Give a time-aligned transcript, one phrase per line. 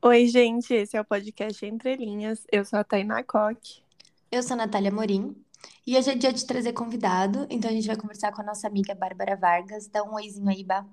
[0.00, 2.46] Oi, gente, esse é o podcast Entre Linhas.
[2.52, 3.82] Eu sou a Tainá Coque.
[4.30, 5.34] Eu sou a Natália Morim.
[5.84, 8.68] E hoje é dia de trazer convidado, então a gente vai conversar com a nossa
[8.68, 9.88] amiga Bárbara Vargas.
[9.88, 10.86] Dá um oizinho aí, Bá.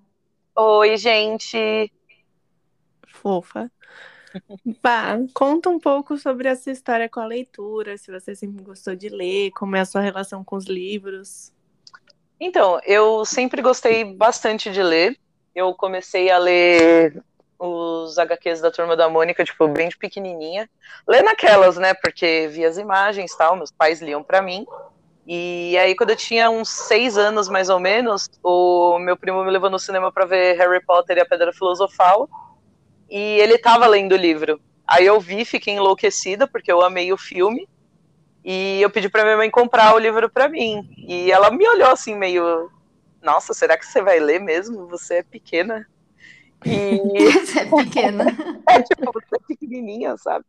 [0.55, 1.94] Oi, gente.
[3.07, 3.71] Fofa.
[4.82, 9.10] Bah, conta um pouco sobre essa história com a leitura, se você sempre gostou de
[9.10, 11.54] ler, como é a sua relação com os livros.
[12.40, 15.16] Então, eu sempre gostei bastante de ler.
[15.54, 17.24] Eu comecei a ler
[17.66, 20.70] os HQs da Turma da Mônica, tipo, bem de pequenininha.
[21.08, 24.66] Ler naquelas, né, porque via as imagens tal, meus pais liam para mim.
[25.27, 29.49] E aí, quando eu tinha uns seis anos, mais ou menos, o meu primo me
[29.49, 32.30] levou no cinema para ver Harry Potter e a Pedra Filosofal.
[33.09, 34.59] E ele tava lendo o livro.
[34.88, 37.68] Aí eu vi, fiquei enlouquecida, porque eu amei o filme.
[38.43, 40.88] E eu pedi pra minha mãe comprar o livro pra mim.
[40.95, 42.70] E ela me olhou assim, meio.
[43.20, 44.85] Nossa, será que você vai ler mesmo?
[44.88, 45.88] Você é pequena.
[46.64, 47.00] E...
[47.45, 48.26] Você é pequena.
[48.68, 50.46] é, tipo, você é pequenininha, sabe?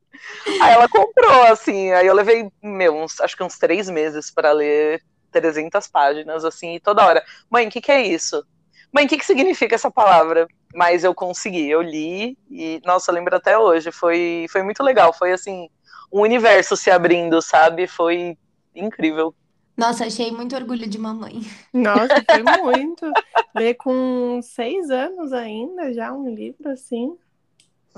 [0.60, 1.92] Aí ela comprou, assim.
[1.92, 6.74] Aí eu levei, meu, uns, acho que uns três meses para ler 300 páginas, assim,
[6.74, 7.24] e toda hora.
[7.50, 8.44] Mãe, o que, que é isso?
[8.92, 10.46] Mãe, o que, que significa essa palavra?
[10.74, 13.90] Mas eu consegui, eu li e, nossa, eu lembro até hoje.
[13.90, 15.12] Foi, foi muito legal.
[15.12, 15.68] Foi, assim,
[16.12, 17.86] um universo se abrindo, sabe?
[17.86, 18.36] Foi
[18.74, 19.34] incrível.
[19.76, 21.42] Nossa, achei muito orgulho de mamãe.
[21.72, 23.10] Nossa, foi muito.
[23.54, 27.16] Ler com seis anos ainda, já um livro assim.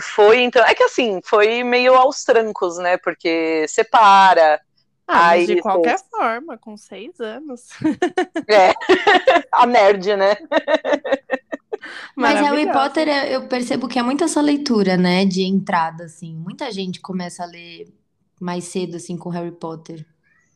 [0.00, 0.64] Foi, então.
[0.64, 2.96] É que assim, foi meio aos trancos, né?
[2.96, 4.60] Porque separa.
[5.06, 7.68] Ah, aí, de qualquer forma, com seis anos.
[8.50, 8.72] É,
[9.52, 10.36] a nerd, né?
[12.16, 15.24] Mas Harry Potter, eu percebo que é muito essa leitura, né?
[15.24, 16.34] De entrada, assim.
[16.34, 17.92] Muita gente começa a ler
[18.40, 20.06] mais cedo, assim, com Harry Potter.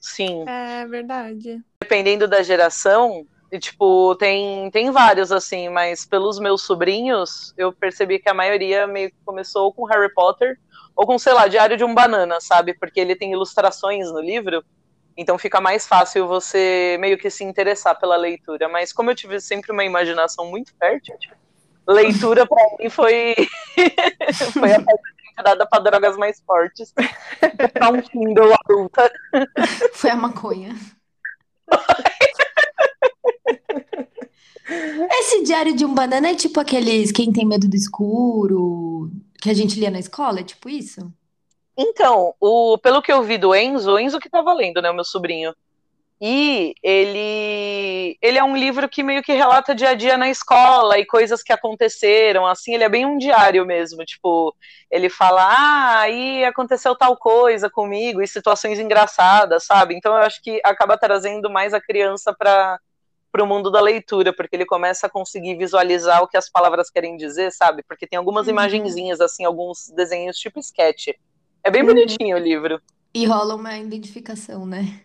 [0.03, 0.45] Sim.
[0.47, 1.62] É verdade.
[1.81, 8.19] Dependendo da geração, e, tipo, tem, tem vários, assim, mas pelos meus sobrinhos, eu percebi
[8.19, 10.58] que a maioria meio que começou com Harry Potter,
[10.97, 12.75] ou com, sei lá, Diário de um Banana, sabe?
[12.75, 14.64] Porque ele tem ilustrações no livro,
[15.17, 18.68] então fica mais fácil você meio que se interessar pela leitura.
[18.68, 21.14] Mas como eu tive sempre uma imaginação muito fértil,
[21.86, 23.35] leitura para mim foi,
[24.52, 24.80] foi a
[25.37, 26.93] dada para drogas mais fortes.
[27.73, 29.13] Pra um Kindle adulta.
[29.93, 30.75] Foi a maconha.
[35.19, 39.11] Esse diário de um banana é tipo aqueles quem tem medo do escuro
[39.41, 41.13] que a gente lia na escola, é tipo isso?
[41.77, 44.95] Então, o, pelo que eu vi do Enzo, o Enzo que tá valendo, né, o
[44.95, 45.55] meu sobrinho.
[46.25, 50.97] E ele, ele é um livro que meio que relata dia a dia na escola
[50.97, 54.55] e coisas que aconteceram, assim, ele é bem um diário mesmo, tipo,
[54.89, 59.97] ele fala, ah, aí aconteceu tal coisa comigo, e situações engraçadas, sabe?
[59.97, 62.79] Então eu acho que acaba trazendo mais a criança para
[63.41, 67.17] o mundo da leitura, porque ele começa a conseguir visualizar o que as palavras querem
[67.17, 67.83] dizer, sabe?
[67.83, 68.53] Porque tem algumas uhum.
[68.53, 71.09] imagenzinhas, assim, alguns desenhos tipo sketch.
[71.65, 71.89] É bem uhum.
[71.89, 72.81] bonitinho o livro.
[73.13, 75.01] E rola uma identificação, né?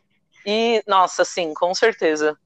[0.47, 2.39] E, nossa, sim, com certeza.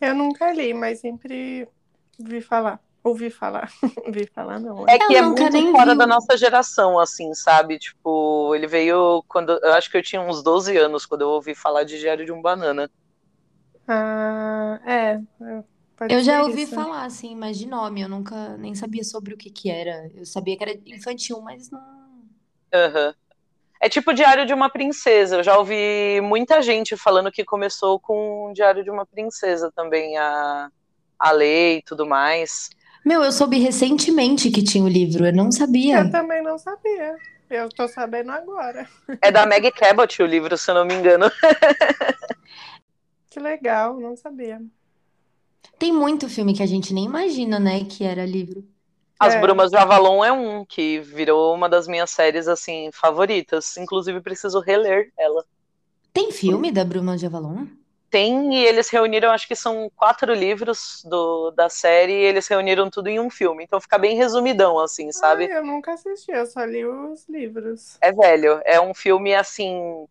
[0.00, 1.68] Eu nunca li, mas sempre
[2.16, 2.80] vi falar.
[3.02, 3.68] Ouvi falar.
[4.08, 4.86] vi falar, não.
[4.88, 5.98] É que eu é muito fora vi.
[5.98, 7.76] da nossa geração, assim, sabe?
[7.78, 9.58] Tipo, ele veio quando.
[9.64, 12.30] Eu acho que eu tinha uns 12 anos quando eu ouvi falar de Diário de
[12.30, 12.88] um Banana.
[13.88, 15.20] Ah, é.
[16.08, 16.74] Eu já ouvi isso.
[16.74, 18.00] falar, assim, mas de nome.
[18.00, 20.08] Eu nunca nem sabia sobre o que que era.
[20.14, 21.80] Eu sabia que era infantil, mas não.
[22.72, 23.08] Aham.
[23.08, 23.25] Uhum.
[23.86, 25.36] É tipo Diário de uma Princesa.
[25.36, 30.68] Eu já ouvi muita gente falando que começou com Diário de uma Princesa também a,
[31.16, 32.68] a ler e tudo mais.
[33.04, 36.00] Meu, eu soube recentemente que tinha o livro, eu não sabia.
[36.00, 37.14] Eu também não sabia.
[37.48, 38.88] Eu tô sabendo agora.
[39.22, 41.30] É da Meg Cabot o livro, se eu não me engano.
[43.30, 44.60] que legal, não sabia.
[45.78, 48.66] Tem muito filme que a gente nem imagina, né, que era livro.
[49.18, 49.40] As é.
[49.40, 53.76] Brumas de Avalon é um que virou uma das minhas séries assim favoritas.
[53.76, 55.44] Inclusive preciso reler ela.
[56.12, 57.66] Tem filme da Bruma de Avalon?
[58.10, 62.12] Tem e eles reuniram, acho que são quatro livros do, da série.
[62.12, 63.64] E eles reuniram tudo em um filme.
[63.64, 65.44] Então fica bem resumidão assim, sabe?
[65.44, 67.96] Ai, eu nunca assisti, eu só li os livros.
[68.00, 70.06] É velho, é um filme assim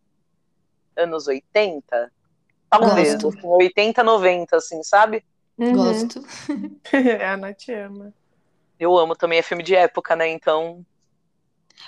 [0.98, 2.12] anos 80,
[2.70, 3.48] talvez, Gosto.
[3.48, 5.24] 80, 90 assim, sabe?
[5.58, 5.74] Uhum.
[5.74, 6.24] Gosto.
[6.92, 8.14] é, a Nath ama.
[8.80, 10.30] Eu amo também, é filme de época, né?
[10.30, 10.86] Então.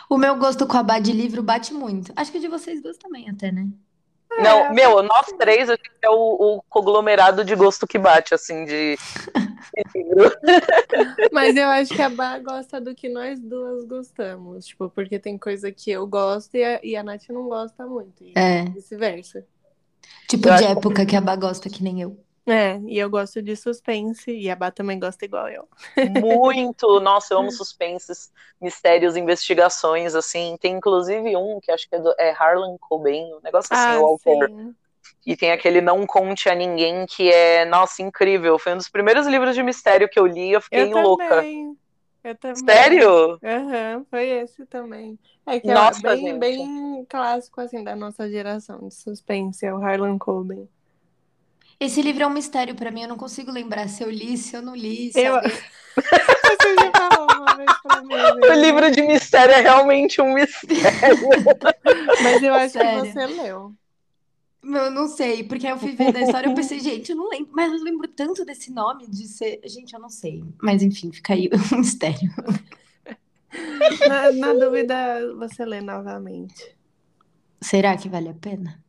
[0.10, 2.12] O meu gosto com a Bá de livro bate muito.
[2.16, 3.68] Acho que o de vocês dois também, até, né?
[4.40, 6.14] Não, é, meu, nós três, a gente é o,
[6.58, 8.98] o, conglomerado de gosto que bate, assim, de
[9.96, 10.32] livro.
[11.32, 14.68] Mas eu acho que a Bá gosta do que nós duas gostamos.
[14.68, 18.24] Tipo, porque tem coisa que eu gosto e a, e a Nath não gosta muito.
[18.24, 18.66] E é.
[18.66, 19.46] vice-versa.
[20.28, 21.12] Tipo, eu de época que...
[21.12, 22.20] que a Bá gosta, que nem eu.
[22.48, 25.68] É, e eu gosto de suspense, e a Bá também gosta igual eu.
[26.02, 30.58] Muito, nossa, eu amo suspenses, mistérios, investigações, assim.
[30.60, 34.00] Tem inclusive um que acho que é, do, é Harlan Coben, um negócio assim, ah,
[34.00, 34.50] o autor.
[34.50, 34.76] sim.
[35.26, 38.58] E tem aquele Não Conte a Ninguém, que é, nossa, incrível.
[38.58, 41.28] Foi um dos primeiros livros de mistério que eu li, eu fiquei Eu louca.
[41.28, 41.78] também.
[42.24, 42.66] Eu também.
[42.66, 43.40] Sério?
[43.44, 45.20] Aham, foi esse também.
[45.46, 46.40] É que Nossa, é bem, gente.
[46.40, 50.68] bem clássico, assim, da nossa geração de suspense, é o Harlan Coben.
[51.80, 54.56] Esse livro é um mistério pra mim, eu não consigo lembrar se eu li, se
[54.56, 55.52] eu não li, se Eu- alguém...
[55.98, 58.56] Você já falou uma vez pra mim, O né?
[58.56, 60.80] livro de mistério é realmente um mistério.
[62.24, 63.04] Mas eu acho Sério.
[63.04, 63.74] que você leu.
[64.64, 67.16] Eu não sei, porque aí eu fui ver da história e eu pensei, gente, eu
[67.16, 69.62] não lembro, mas eu lembro tanto desse nome de ser.
[69.66, 70.44] Gente, eu não sei.
[70.62, 72.30] Mas enfim, fica aí um mistério.
[74.08, 76.76] Na, na dúvida, você lê novamente.
[77.62, 78.84] Será que vale a pena?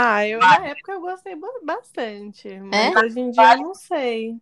[0.00, 2.94] Ah, eu na época eu gostei ba- bastante, mas É?
[2.94, 4.40] hoje em dia eu não sei.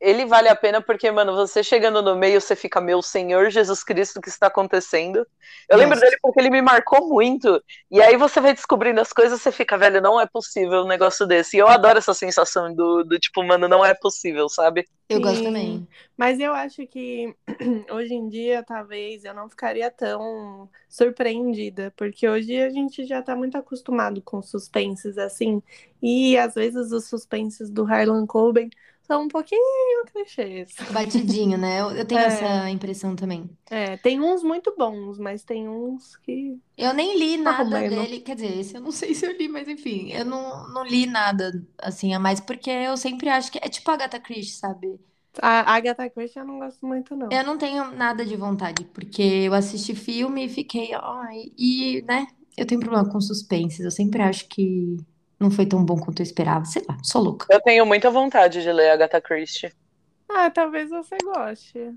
[0.00, 3.82] Ele vale a pena porque, mano, você chegando no meio, você fica, meu Senhor Jesus
[3.82, 5.26] Cristo, o que está acontecendo?
[5.68, 6.06] Eu lembro Nossa.
[6.06, 7.62] dele porque ele me marcou muito.
[7.90, 11.26] E aí você vai descobrindo as coisas, você fica, velho, não é possível um negócio
[11.26, 11.56] desse.
[11.56, 14.86] E eu adoro essa sensação do, do tipo, mano, não é possível, sabe?
[15.08, 15.44] Eu gosto Sim.
[15.44, 15.88] também.
[16.16, 17.34] Mas eu acho que
[17.90, 23.34] hoje em dia, talvez, eu não ficaria tão surpreendida, porque hoje a gente já tá
[23.34, 25.62] muito acostumado com suspenses assim,
[26.02, 28.68] e às vezes os suspenses do Harlan Coben
[29.08, 30.74] são um pouquinho clichês.
[30.92, 31.80] Batidinho, né?
[31.80, 32.26] Eu, eu tenho É.
[32.26, 33.48] essa impressão também.
[33.70, 36.58] É, tem uns muito bons, mas tem uns que.
[36.76, 38.20] Eu nem li Tá nada dele.
[38.20, 41.06] Quer dizer, esse eu não sei se eu li, mas enfim, eu não, não li
[41.06, 44.98] nada assim a mais, porque eu sempre acho que é tipo a Agatha Christie, sabe?
[45.42, 47.28] A Agatha Christie eu não gosto muito, não.
[47.30, 52.26] Eu não tenho nada de vontade, porque eu assisti filme e fiquei, ai, e, né,
[52.56, 54.96] eu tenho problema com suspenses, eu sempre acho que
[55.38, 57.46] não foi tão bom quanto eu esperava, sei lá, sou louca.
[57.50, 59.72] Eu tenho muita vontade de ler Agatha Christie.
[60.28, 61.94] Ah, talvez você goste.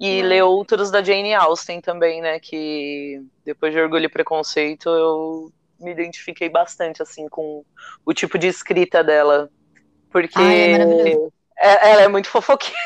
[0.00, 0.22] E É.
[0.22, 2.38] ler outros da Jane Austen também, né?
[2.38, 7.64] Que depois de Orgulho e Preconceito eu me identifiquei bastante, assim, com
[8.04, 9.48] o tipo de escrita dela.
[10.10, 11.12] Porque Ai, é
[11.60, 12.76] é- ela é muito fofoqueira.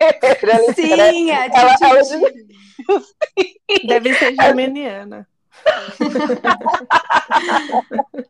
[0.00, 3.86] Ela é- Sim, a ela- ela- Titi.
[3.86, 5.26] Deve ser geminiana.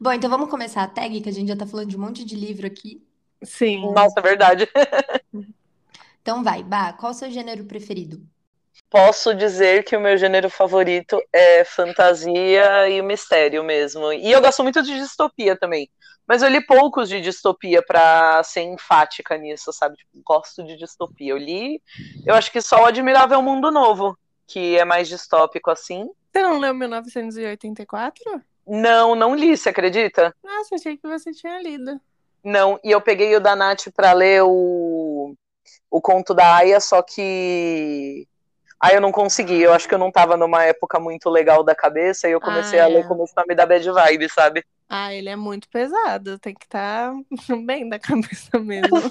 [0.00, 2.24] Bom, então vamos começar a tag, que a gente já tá falando de um monte
[2.24, 3.02] de livro aqui.
[3.42, 3.92] Sim.
[3.92, 4.68] Nossa, é verdade.
[6.20, 8.20] Então vai, Bah, qual o seu gênero preferido?
[8.90, 14.12] Posso dizer que o meu gênero favorito é fantasia e mistério mesmo.
[14.12, 15.88] E eu gosto muito de distopia também.
[16.26, 19.96] Mas eu li poucos de distopia pra ser enfática nisso, sabe?
[19.96, 21.32] Tipo, gosto de distopia.
[21.32, 21.82] Eu li,
[22.26, 24.14] eu acho que só o Admirável Mundo Novo,
[24.46, 26.06] que é mais distópico assim.
[26.30, 28.42] Você não leu 1984?
[28.68, 30.34] Não, não li, você acredita?
[30.44, 31.98] Nossa, achei que você tinha lido.
[32.44, 35.34] Não, e eu peguei o da Nath pra ler o,
[35.90, 38.26] o conto da Aya, só que.
[38.80, 41.74] Aí eu não consegui, eu acho que eu não tava numa época muito legal da
[41.74, 43.08] cabeça e eu comecei Ah, a ler, é.
[43.08, 44.64] começou a me dar bad vibe, sabe?
[44.88, 46.38] Ah, ele é muito pesado.
[46.38, 47.12] Tem que estar
[47.66, 48.88] bem da cabeça mesmo.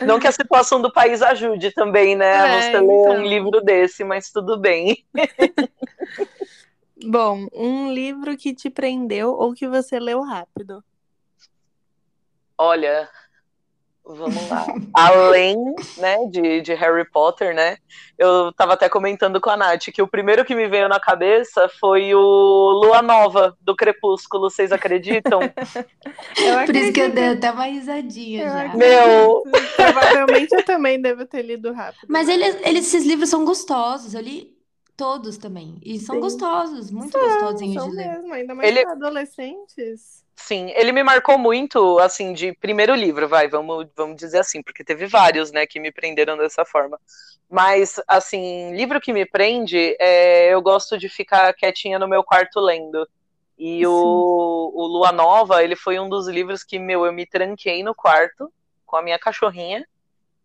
[0.00, 2.34] Não que a situação do país ajude também, né?
[2.34, 3.22] A É, você ler um então.
[3.24, 5.04] livro desse, mas tudo bem.
[7.04, 10.82] Bom, um livro que te prendeu ou que você leu rápido.
[12.56, 13.08] Olha,
[14.04, 14.66] vamos lá.
[14.94, 15.56] Além,
[15.96, 17.76] né, de, de Harry Potter, né?
[18.16, 21.68] Eu tava até comentando com a Nath que o primeiro que me veio na cabeça
[21.80, 22.20] foi o
[22.84, 25.40] Lua Nova, do Crepúsculo, vocês acreditam?
[26.38, 28.62] Eu Por isso que eu dei até uma risadinha Eu já.
[28.64, 28.78] acredito.
[28.78, 29.42] Meu.
[29.76, 32.06] Provavelmente eu também devo ter lido rápido.
[32.08, 34.54] Mas ele, ele- esses livros são gostosos, eu li
[34.96, 35.78] todos também.
[35.82, 36.20] E são Sim.
[36.20, 38.08] gostosos, muito São, gostosinhos são de ler.
[38.08, 40.24] mesmo, ainda mais Ele- para adolescentes.
[40.36, 44.82] Sim, ele me marcou muito, assim, de primeiro livro, vai, vamos, vamos dizer assim, porque
[44.82, 46.98] teve vários, né, que me prenderam dessa forma.
[47.48, 52.58] Mas, assim, livro que me prende, é, eu gosto de ficar quietinha no meu quarto
[52.60, 53.06] lendo.
[53.58, 53.86] E Sim.
[53.86, 57.94] o, o Lua Nova, ele foi um dos livros que, meu, eu me tranquei no
[57.94, 58.52] quarto
[58.86, 59.86] com a minha cachorrinha.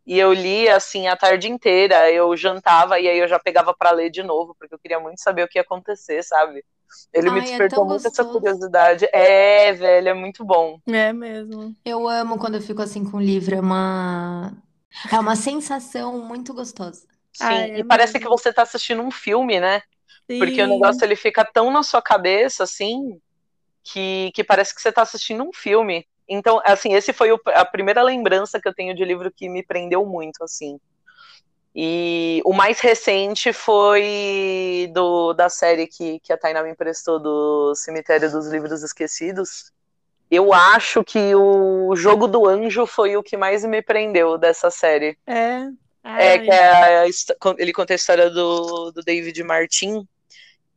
[0.08, 2.12] E eu li, assim, a tarde inteira.
[2.12, 5.22] Eu jantava e aí eu já pegava pra ler de novo, porque eu queria muito
[5.22, 6.66] saber o que ia acontecer, sabe?
[7.14, 8.26] Ele me Ai, é despertou tão muito essa gostoso.
[8.26, 9.08] curiosidade.
[9.14, 10.80] É, velho, é muito bom.
[10.88, 11.76] É mesmo.
[11.84, 14.52] Eu amo quando eu fico assim com o livro, é uma
[15.12, 17.08] é uma sensação muito gostosa.
[17.34, 18.20] Sim, Ah, é e parece mesmo.
[18.20, 19.82] que você tá assistindo um filme, né?
[20.38, 20.70] Porque o Sim.
[20.70, 23.22] negócio ele fica tão na sua cabeça, assim,
[23.84, 26.08] que, que parece que você tá assistindo um filme.
[26.28, 29.64] Então, assim, esse foi o- a primeira lembrança que eu tenho de livro que me
[29.64, 30.80] prendeu muito, assim.
[31.76, 37.76] E o mais recente foi do, da série que, que a Tainá me emprestou, do
[37.76, 39.72] Cemitério dos Livros Esquecidos.
[40.30, 45.18] Eu acho que o Jogo do Anjo foi o que mais me prendeu dessa série.
[45.26, 45.68] É.
[46.04, 47.06] É, que é a,
[47.58, 50.08] ele conta a história do, do David Martin.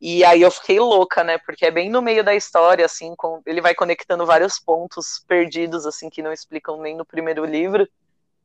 [0.01, 1.37] E aí eu fiquei louca, né?
[1.37, 5.85] Porque é bem no meio da história, assim, com, ele vai conectando vários pontos perdidos,
[5.85, 7.87] assim, que não explicam nem no primeiro livro.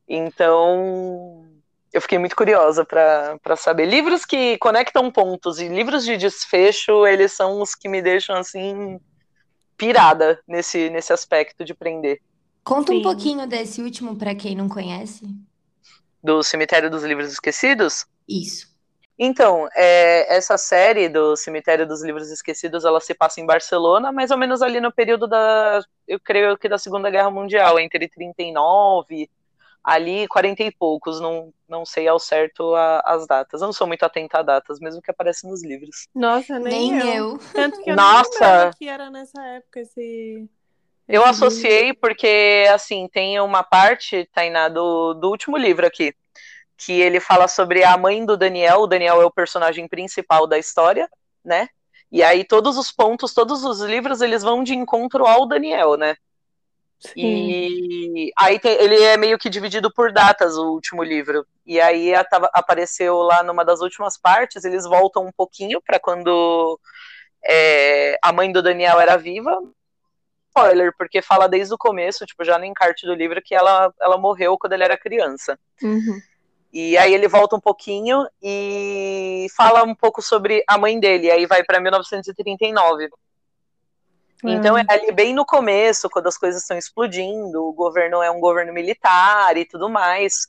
[0.07, 1.43] Então,
[1.91, 3.85] eu fiquei muito curiosa para saber.
[3.85, 8.99] Livros que conectam pontos e livros de desfecho, eles são os que me deixam assim
[9.75, 12.21] pirada nesse, nesse aspecto de prender.
[12.63, 12.99] Conta Sim.
[12.99, 15.25] um pouquinho desse último para quem não conhece.
[16.23, 18.05] Do Cemitério dos Livros Esquecidos?
[18.27, 18.76] Isso.
[19.19, 24.29] Então, é, essa série do Cemitério dos Livros Esquecidos, ela se passa em Barcelona, mais
[24.29, 29.29] ou menos ali no período da, eu creio que da Segunda Guerra Mundial, entre 39
[29.87, 33.61] ali 40 e poucos, não, não sei ao certo a, as datas.
[33.61, 36.09] Eu não sou muito atenta a datas, mesmo que aparece nos livros.
[36.13, 37.31] Nossa, nem, nem eu.
[37.31, 37.39] eu.
[37.53, 38.65] Tanto que eu Nossa.
[38.65, 40.45] não que era nessa época esse.
[41.07, 46.13] Eu associei porque, assim, tem uma parte, Tainá, do, do último livro aqui,
[46.77, 48.81] que ele fala sobre a mãe do Daniel.
[48.81, 51.09] O Daniel é o personagem principal da história,
[51.43, 51.67] né?
[52.11, 56.15] E aí todos os pontos, todos os livros, eles vão de encontro ao Daniel, né?
[56.99, 57.13] Sim.
[57.15, 61.45] E aí tem, ele é meio que dividido por datas, o último livro.
[61.65, 66.79] E aí a, apareceu lá numa das últimas partes, eles voltam um pouquinho para quando
[67.45, 69.59] é, a mãe do Daniel era viva.
[70.49, 74.17] Spoiler, porque fala desde o começo, tipo, já no encarte do livro, que ela, ela
[74.17, 75.59] morreu quando ele era criança.
[75.83, 76.19] Uhum.
[76.71, 81.31] E aí ele volta um pouquinho e fala um pouco sobre a mãe dele.
[81.31, 83.09] Aí vai para 1939.
[84.43, 88.39] Então é ali bem no começo, quando as coisas estão explodindo, o governo é um
[88.39, 90.47] governo militar e tudo mais.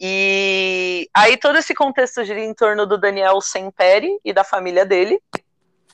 [0.00, 5.20] E aí todo esse contexto gira em torno do Daniel Semperi e da família dele.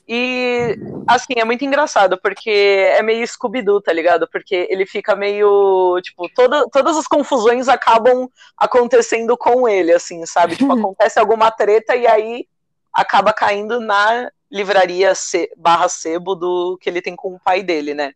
[0.07, 4.27] E assim, é muito engraçado, porque é meio Scooby-Doo, tá ligado?
[4.27, 10.55] Porque ele fica meio, tipo, toda, todas as confusões acabam acontecendo com ele, assim, sabe?
[10.55, 12.47] Tipo, acontece alguma treta e aí
[12.93, 15.11] acaba caindo na livraria
[15.57, 18.13] barra sebo do que ele tem com o pai dele, né?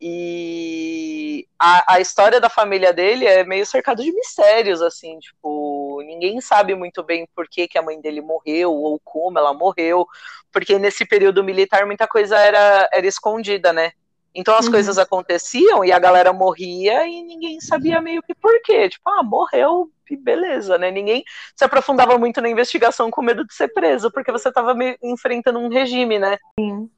[0.00, 6.40] E a, a história da família dele é meio cercado de mistérios, assim, tipo, ninguém
[6.40, 10.06] sabe muito bem por que, que a mãe dele morreu ou como ela morreu,
[10.52, 13.92] porque nesse período militar muita coisa era, era escondida, né?
[14.34, 14.72] Então as uhum.
[14.72, 18.88] coisas aconteciam e a galera morria e ninguém sabia meio que por quê.
[18.88, 20.90] Tipo, ah, morreu e beleza, né?
[20.90, 21.24] Ninguém
[21.54, 25.68] se aprofundava muito na investigação com medo de ser preso, porque você estava enfrentando um
[25.68, 26.38] regime, né?
[26.58, 26.90] Sim.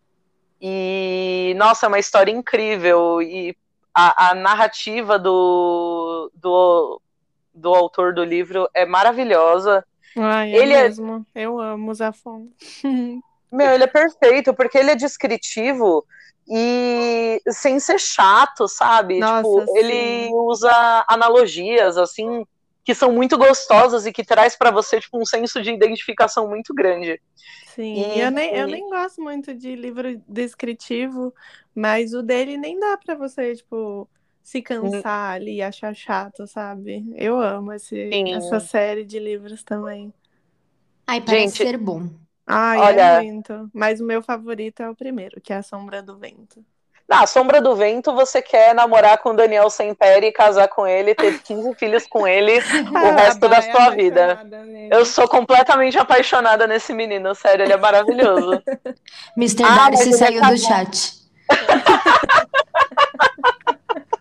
[0.60, 3.20] E, nossa, é uma história incrível.
[3.20, 3.54] E
[3.94, 7.00] a, a narrativa do, do,
[7.56, 9.84] do autor do livro é maravilhosa.
[10.16, 11.26] Ai, é ele é mesmo.
[11.34, 11.42] É...
[11.42, 12.48] Eu amo Zafon.
[13.50, 16.04] Meu, ele é perfeito, porque ele é descritivo
[16.48, 19.18] e sem ser chato, sabe?
[19.18, 19.78] Nossa, tipo, sim.
[19.78, 22.44] ele usa analogias assim
[22.84, 26.72] que são muito gostosas e que traz para você tipo um senso de identificação muito
[26.72, 27.20] grande.
[27.75, 28.20] Sim, e...
[28.20, 31.34] eu, nem, eu nem gosto muito de livro descritivo,
[31.75, 34.08] mas o dele nem dá para você, tipo,
[34.46, 37.04] se cansar ali e achar chato, sabe?
[37.16, 40.14] Eu amo esse, essa série de livros também.
[41.04, 42.08] Ai, parece Gente, ser bom.
[42.46, 43.00] Ai, Olha...
[43.00, 43.68] é muito.
[43.74, 46.64] Mas o meu favorito é o primeiro, que é A Sombra do Vento.
[47.08, 51.74] Na Sombra do Vento, você quer namorar com Daniel Semperi, casar com ele, ter 15
[51.74, 52.60] filhos com ele
[52.92, 54.46] o ah, resto da sua vida.
[54.92, 58.62] Eu sou completamente apaixonada nesse menino, sério, ele é maravilhoso.
[59.36, 59.64] Mr.
[59.64, 61.16] Ah, Darcy saiu do chat.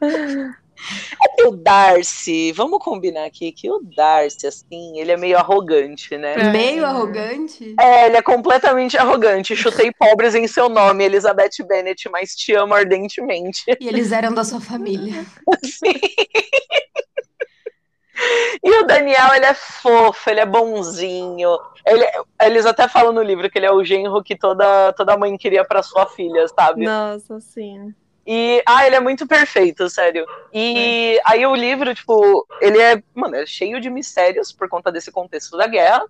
[0.02, 6.18] É que o Darcy, vamos combinar aqui que o Darcy, assim, ele é meio arrogante,
[6.18, 6.34] né?
[6.34, 6.52] É.
[6.52, 7.76] Meio arrogante?
[7.80, 9.56] É, ele é completamente arrogante.
[9.56, 13.64] Chutei pobres em seu nome, Elizabeth Bennet, mas te amo ardentemente.
[13.80, 15.26] E eles eram da sua família.
[15.64, 16.00] Sim.
[18.64, 21.58] E o Daniel, ele é fofo, ele é bonzinho.
[21.86, 22.06] Ele,
[22.42, 25.66] eles até falam no livro que ele é o genro que toda, toda mãe queria
[25.66, 26.86] para sua filha, sabe?
[26.86, 27.94] Nossa, sim.
[28.26, 30.26] E, ah, ele é muito perfeito, sério.
[30.52, 31.22] E é.
[31.26, 35.56] aí o livro, tipo, ele é, mano, é cheio de mistérios por conta desse contexto
[35.56, 36.06] da guerra.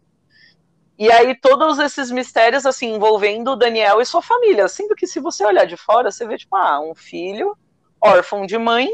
[0.97, 4.67] E aí todos esses mistérios, assim, envolvendo o Daniel e sua família.
[4.69, 7.57] Sendo que se você olhar de fora, você vê, tipo, ah, um filho
[7.99, 8.87] órfão de mãe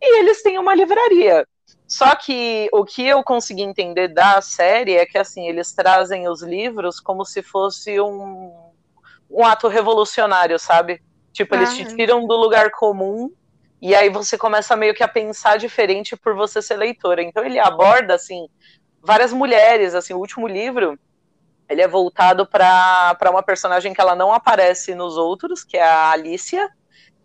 [0.00, 1.46] e eles têm uma livraria.
[1.86, 6.42] Só que o que eu consegui entender da série é que, assim, eles trazem os
[6.42, 8.54] livros como se fosse um,
[9.30, 11.02] um ato revolucionário, sabe?
[11.38, 13.30] Tipo, eles te tiram do lugar comum
[13.80, 17.22] e aí você começa meio que a pensar diferente por você ser leitora.
[17.22, 18.48] Então ele aborda, assim,
[19.00, 20.98] várias mulheres, assim, o último livro,
[21.68, 26.10] ele é voltado para uma personagem que ela não aparece nos outros, que é a
[26.10, 26.68] Alicia,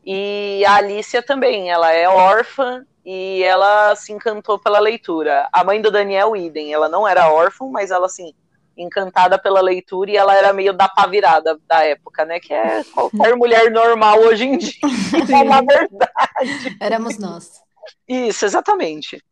[0.06, 5.50] e a Alicia também, ela é órfã e ela se encantou pela leitura.
[5.52, 8.32] A mãe do Daniel Iden, ela não era órfã, mas ela assim,
[8.78, 12.40] encantada pela leitura e ela era meio da pá virada da época, né?
[12.40, 14.74] Que é qualquer mulher normal hoje em dia,
[15.46, 16.78] na verdade.
[16.80, 17.62] Éramos nós.
[18.08, 19.24] Isso, exatamente.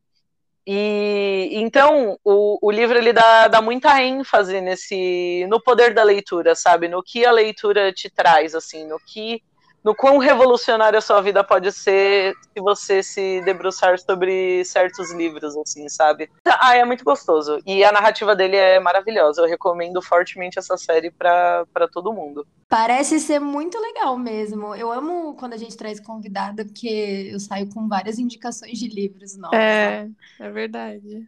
[0.65, 6.53] E então o, o livro ele dá, dá muita ênfase nesse no poder da leitura,
[6.53, 6.87] sabe?
[6.87, 9.41] No que a leitura te traz, assim, no que
[9.83, 15.55] no quão revolucionária a sua vida pode ser se você se debruçar sobre certos livros,
[15.57, 16.29] assim, sabe?
[16.45, 17.59] Ah, é muito gostoso.
[17.65, 19.41] E a narrativa dele é maravilhosa.
[19.41, 22.45] Eu recomendo fortemente essa série para todo mundo.
[22.69, 24.75] Parece ser muito legal mesmo.
[24.75, 29.35] Eu amo quando a gente traz convidada, porque eu saio com várias indicações de livros
[29.35, 29.57] novos.
[29.57, 30.07] É,
[30.39, 31.27] é verdade.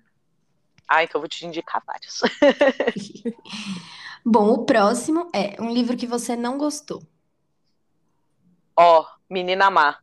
[0.87, 2.21] Ah, então eu vou te indicar vários.
[4.25, 7.01] Bom, o próximo é um livro que você não gostou.
[8.75, 9.97] Ó, Menina Má.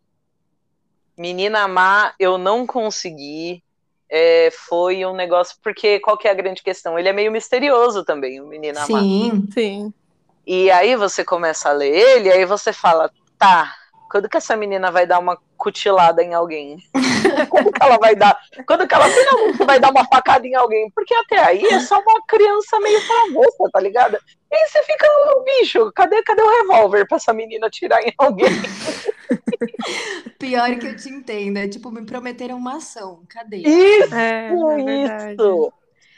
[1.16, 3.62] Menina Má, eu não consegui.
[4.08, 5.56] É, foi um negócio.
[5.62, 6.98] Porque qual que é a grande questão?
[6.98, 8.86] Ele é meio misterioso também, o Menina Má.
[8.86, 9.48] Sim.
[9.52, 9.94] Sim.
[10.46, 13.72] E aí você começa a ler ele, aí você fala, tá,
[14.10, 16.78] quando que essa menina vai dar uma cutilada em alguém?
[17.48, 18.36] quando que ela vai dar?
[18.66, 20.90] Quando que ela finalmente vai dar uma facada em alguém?
[20.90, 24.18] Porque até aí é só uma criança meio travessa, tá ligado?
[24.50, 25.06] E aí você fica,
[25.44, 28.46] bicho, cadê, cadê o revólver pra essa menina atirar em alguém?
[30.38, 33.58] Pior que eu te entendo, é tipo, me prometeram uma ação, cadê?
[33.58, 35.72] Isso, É, é isso.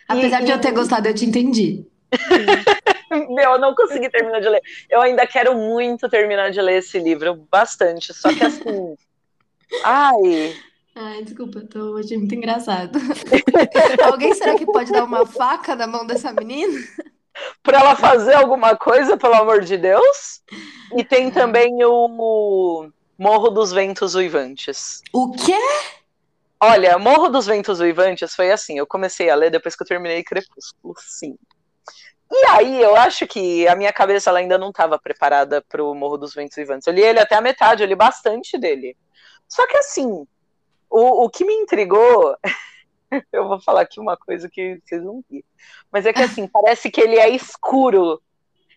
[0.08, 1.86] Apesar E- de eu ter gostado, eu te entendi.
[3.10, 4.62] Meu, eu não consegui terminar de ler.
[4.88, 8.14] Eu ainda quero muito terminar de ler esse livro, bastante.
[8.14, 8.94] Só que assim.
[9.84, 10.54] Ai,
[10.94, 12.98] Ai, desculpa, eu tô achei muito engraçado.
[14.02, 16.78] Alguém será que pode dar uma faca na mão dessa menina?
[17.62, 20.42] pra ela fazer alguma coisa, pelo amor de Deus.
[20.96, 25.02] E tem também o Morro dos Ventos Uivantes.
[25.12, 25.58] O quê?
[26.60, 30.22] Olha, Morro dos Ventos Uivantes foi assim, eu comecei a ler depois que eu terminei
[30.22, 31.36] Crepúsculo, sim.
[32.30, 36.16] E aí, eu acho que a minha cabeça ela ainda não estava preparada pro Morro
[36.16, 36.86] dos Ventos Uivantes.
[36.86, 38.96] Eu li ele até a metade, eu li bastante dele.
[39.46, 40.26] Só que assim,
[40.88, 42.34] o, o que me intrigou,
[43.32, 45.44] eu vou falar aqui uma coisa que vocês vão rir.
[45.90, 48.20] Mas é que assim, parece que ele é escuro.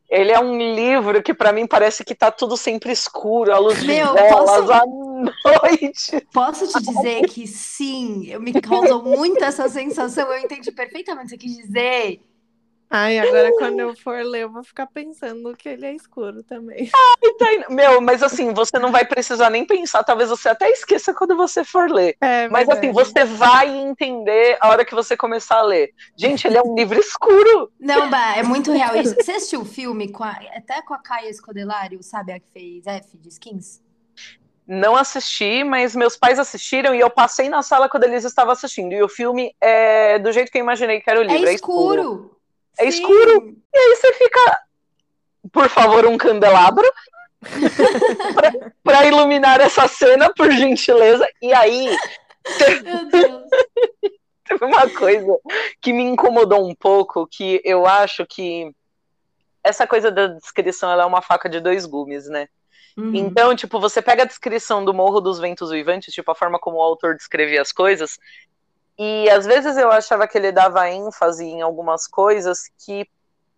[0.07, 3.79] Ele é um livro que pra mim parece que tá tudo sempre escuro, a luz
[3.79, 6.27] de Meu, velas, posso- à noite.
[6.31, 11.37] Posso te dizer que sim, eu- me causou muito essa sensação, eu entendi perfeitamente o
[11.39, 12.21] que você quis dizer.
[12.89, 16.89] Ai, agora quando eu for ler, eu vou ficar pensando que ele é escuro também.
[17.37, 21.13] Tá indo- Meu, mas assim, você não vai precisar nem pensar, talvez você até esqueça
[21.13, 22.15] quando você for ler.
[22.21, 25.91] É, Mas assim, você vai entender a hora que você começar a ler.
[26.15, 27.71] Gente, ele é um livro escuro.
[27.79, 29.15] Não, Bah, é muito real isso.
[29.19, 32.85] Você assistiu o filme com a- até com a Caia Escodelário, sabe a que fez
[32.87, 33.81] F de Skins?
[34.67, 38.93] Não assisti, mas meus pais assistiram e eu passei na sala quando eles estavam assistindo.
[38.93, 41.47] E o filme é do jeito que eu imaginei que era o livro.
[41.47, 42.31] é escuro.
[42.31, 42.34] É
[42.83, 42.89] Sim.
[42.89, 43.55] escuro.
[43.73, 44.59] E aí você fica,
[45.51, 46.85] por favor, um candelabro
[48.33, 51.27] pra, pra iluminar essa cena, por gentileza.
[51.41, 51.85] E aí
[52.83, 53.43] Meu Deus.
[54.45, 55.37] teve uma coisa
[55.81, 58.71] que me incomodou um pouco, que eu acho que
[59.63, 62.47] essa coisa da descrição ela é uma faca de dois gumes, né?
[62.95, 63.13] Uhum.
[63.13, 66.77] Então, tipo, você pega a descrição do Morro dos Ventos Uivantes, tipo, a forma como
[66.77, 68.17] o autor descrevia as coisas,
[68.97, 73.07] e às vezes eu achava que ele dava ênfase em algumas coisas que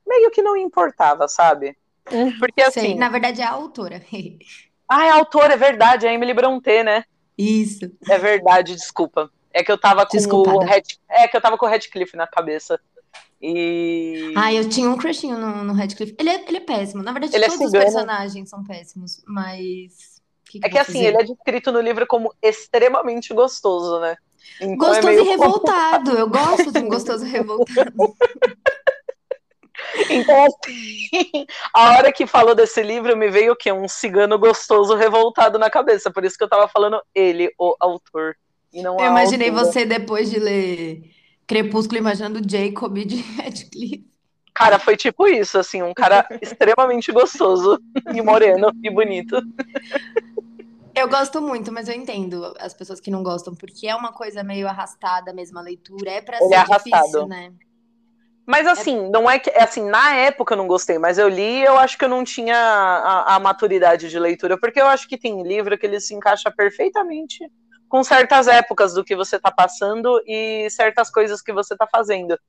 [0.05, 1.77] meio que não importava, sabe?
[2.11, 2.37] Uhum.
[2.39, 4.01] Porque Sei, assim, na verdade é a autora.
[4.89, 7.03] ah, é a autora, é verdade, é a Emily Brontë, né?
[7.37, 7.91] Isso.
[8.09, 9.29] É verdade, desculpa.
[9.53, 10.59] É que eu tava com o.
[10.59, 10.83] Red...
[11.09, 12.79] É que eu tava com o Radcliffe na cabeça.
[13.41, 16.15] E Ah, eu tinha um crushinho no, no Radcliffe.
[16.17, 17.03] Ele é, ele é péssimo.
[17.03, 17.85] Na verdade, Ele é todos os cigano.
[17.85, 20.21] personagens são péssimos, mas.
[20.45, 21.05] que é eu que assim, fazer?
[21.05, 24.17] ele é descrito no livro como extremamente gostoso, né?
[24.61, 26.11] Então Gostoso é e revoltado.
[26.11, 27.93] Eu gosto de um gostoso revoltado.
[30.09, 33.71] Então, assim, a hora que falou desse livro, me veio o quê?
[33.71, 36.11] Um cigano gostoso revoltado na cabeça.
[36.11, 38.35] Por isso que eu tava falando ele, o autor.
[38.73, 39.65] E não Eu imaginei autora.
[39.65, 41.01] você depois de ler
[41.45, 44.05] Crepúsculo, imaginando Jacob de Radcliffe.
[44.53, 47.79] Cara, foi tipo isso, assim, um cara extremamente gostoso
[48.11, 49.39] e moreno e bonito.
[50.97, 54.43] Eu gosto muito, mas eu entendo as pessoas que não gostam, porque é uma coisa
[54.43, 56.09] meio arrastada mesmo a leitura.
[56.09, 57.53] É pra Ele ser é difícil, né?
[58.47, 59.49] Mas assim, não é que.
[59.51, 62.23] É assim, na época eu não gostei, mas eu li eu acho que eu não
[62.23, 66.15] tinha a, a maturidade de leitura, porque eu acho que tem livro que ele se
[66.15, 67.39] encaixa perfeitamente
[67.87, 72.39] com certas épocas do que você está passando e certas coisas que você está fazendo.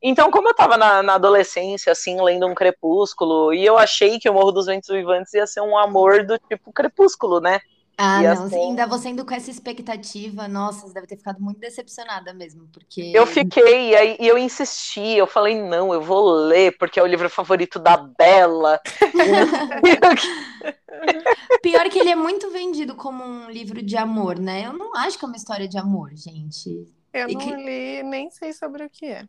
[0.00, 4.28] Então, como eu estava na, na, adolescência, assim, lendo um Crepúsculo, e eu achei que
[4.28, 7.60] o Morro dos Ventos Vivantes ia ser um amor do tipo Crepúsculo, né?
[7.98, 8.56] Ah, e não, assim...
[8.56, 13.10] ainda você indo com essa expectativa, nossa, você deve ter ficado muito decepcionada mesmo, porque...
[13.14, 17.06] Eu fiquei, e aí eu insisti, eu falei, não, eu vou ler, porque é o
[17.06, 18.78] livro favorito da Bela.
[21.62, 24.66] Pior que ele é muito vendido como um livro de amor, né?
[24.66, 26.86] Eu não acho que é uma história de amor, gente.
[27.14, 27.54] Eu e não que...
[27.54, 29.24] li, nem sei sobre o que é.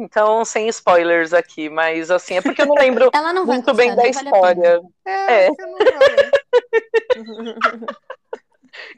[0.00, 4.08] Então, sem spoilers aqui, mas assim, é porque eu não lembro não muito bem da
[4.08, 4.80] história.
[4.80, 5.48] Vale é, é.
[5.48, 5.66] Eu
[7.26, 7.54] não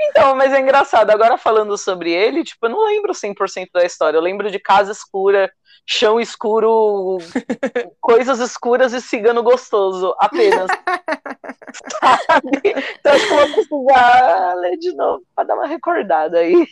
[0.01, 1.11] então, mas é engraçado.
[1.11, 4.17] Agora falando sobre ele, tipo, eu não lembro 100% da história.
[4.17, 5.53] Eu lembro de casa escura,
[5.85, 7.19] chão escuro,
[8.01, 10.71] coisas escuras e cigano gostoso, apenas.
[11.99, 12.61] Sabe?
[13.01, 13.49] Então acho que eu vou
[13.89, 16.65] precisar ler de novo para dar uma recordada aí.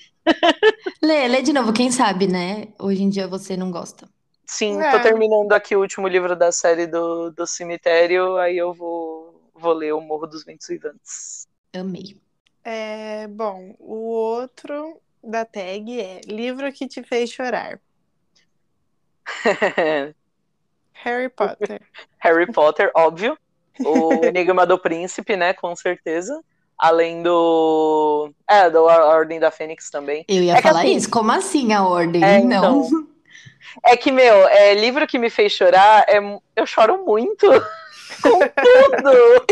[1.02, 2.68] Lê, lê de novo, quem sabe, né?
[2.78, 4.08] Hoje em dia você não gosta.
[4.50, 4.90] Sim, é.
[4.90, 9.72] tô terminando aqui o último livro da série do, do cemitério, aí eu vou, vou
[9.72, 11.46] ler O Morro dos Ventos Vivantes.
[11.72, 12.20] Amei.
[12.64, 17.80] É, bom, o outro da tag é Livro que te fez chorar.
[20.94, 21.80] Harry Potter.
[22.18, 23.38] Harry Potter, óbvio.
[23.78, 25.54] O Enigma do Príncipe, né?
[25.54, 26.42] Com certeza.
[26.76, 28.32] Além do.
[28.48, 30.24] É, da Ordem da Fênix também.
[30.26, 31.08] Eu ia é falar assim, isso.
[31.08, 32.24] Como assim a Ordem?
[32.24, 32.84] É, não.
[32.84, 33.10] Então,
[33.84, 36.18] é que, meu, é, livro que me fez chorar, é,
[36.56, 37.46] eu choro muito
[38.22, 39.46] com tudo.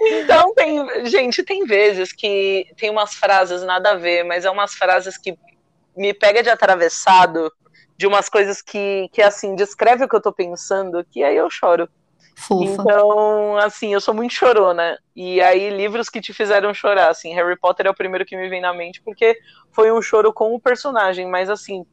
[0.00, 4.74] então, tem, gente, tem vezes que tem umas frases nada a ver, mas é umas
[4.74, 5.38] frases que
[5.96, 7.52] me pega de atravessado
[7.96, 11.48] de umas coisas que, que assim, descreve o que eu tô pensando, que aí eu
[11.50, 11.88] choro.
[12.36, 12.82] Fofa.
[12.82, 14.98] Então, assim, eu sou muito chorona.
[15.14, 18.48] E aí, livros que te fizeram chorar, assim, Harry Potter é o primeiro que me
[18.50, 19.38] vem na mente, porque
[19.72, 21.86] foi um choro com o personagem, mas assim,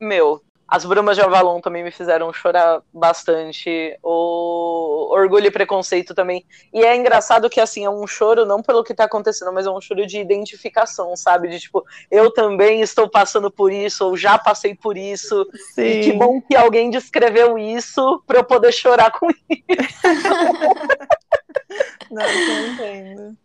[0.00, 3.96] meu, as Brumas de Avalon também me fizeram chorar bastante.
[4.02, 6.44] O Orgulho e Preconceito também.
[6.74, 9.70] E é engraçado que, assim, é um choro não pelo que tá acontecendo, mas é
[9.70, 11.48] um choro de identificação, sabe?
[11.48, 15.46] De tipo, eu também estou passando por isso, ou já passei por isso.
[15.72, 15.82] Sim.
[15.82, 19.38] E que bom que alguém descreveu isso para eu poder chorar com isso.
[22.10, 23.36] não, eu entendo.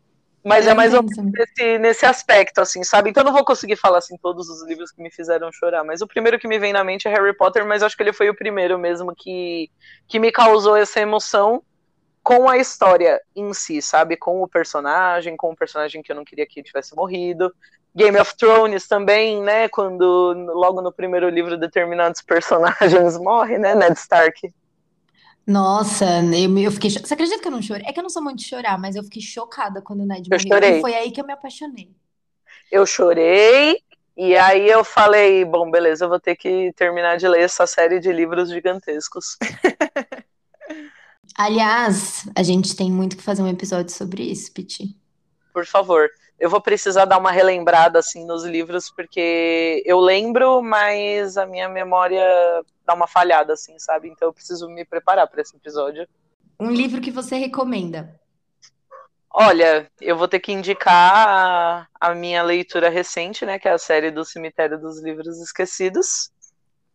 [0.43, 3.09] Mas é mais ou menos nesse, nesse aspecto, assim, sabe?
[3.09, 6.01] Então eu não vou conseguir falar, assim, todos os livros que me fizeram chorar, mas
[6.01, 8.29] o primeiro que me vem na mente é Harry Potter, mas acho que ele foi
[8.29, 9.69] o primeiro mesmo que,
[10.07, 11.61] que me causou essa emoção
[12.23, 14.17] com a história em si, sabe?
[14.17, 17.53] Com o personagem, com o personagem que eu não queria que tivesse morrido.
[17.95, 19.67] Game of Thrones também, né?
[19.67, 23.75] Quando logo no primeiro livro determinados personagens morrem, né?
[23.75, 24.53] Ned Stark.
[25.45, 26.89] Nossa, eu, eu fiquei.
[26.89, 27.85] Você acredita que eu não chorei?
[27.87, 30.29] É que eu não sou muito de chorar, mas eu fiquei chocada quando o Ned
[30.29, 30.53] eu morreu.
[30.53, 30.77] Chorei.
[30.77, 31.89] E foi aí que eu me apaixonei.
[32.71, 33.81] Eu chorei,
[34.15, 37.99] e aí eu falei: bom, beleza, eu vou ter que terminar de ler essa série
[37.99, 39.37] de livros gigantescos.
[41.37, 44.95] Aliás, a gente tem muito que fazer um episódio sobre isso, Piti.
[45.53, 46.09] Por favor.
[46.41, 51.69] Eu vou precisar dar uma relembrada assim nos livros, porque eu lembro, mas a minha
[51.69, 52.25] memória
[52.83, 54.09] dá uma falhada, assim, sabe?
[54.09, 56.07] Então eu preciso me preparar para esse episódio.
[56.59, 58.19] Um livro que você recomenda?
[59.31, 63.59] Olha, eu vou ter que indicar a, a minha leitura recente, né?
[63.59, 66.31] Que é a série do Cemitério dos Livros Esquecidos.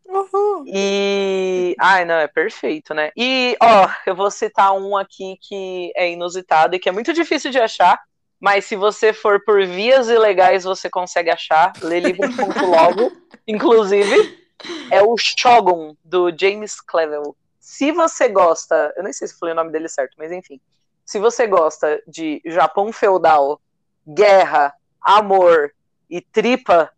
[0.04, 0.64] Uhum.
[0.66, 1.76] E.
[1.78, 3.12] Ai, não, é perfeito, né?
[3.16, 7.52] E, ó, eu vou citar um aqui que é inusitado e que é muito difícil
[7.52, 8.00] de achar,
[8.40, 11.72] mas se você for por vias ilegais, você consegue achar.
[11.82, 13.12] Lê livro.logo,
[13.46, 14.46] inclusive
[14.90, 17.36] é o Shogun, do James Clevel.
[17.58, 20.60] Se você gosta, eu nem sei se falei o nome dele certo, mas enfim.
[21.04, 23.60] Se você gosta de Japão feudal,
[24.06, 25.72] guerra, amor
[26.08, 26.90] e tripa,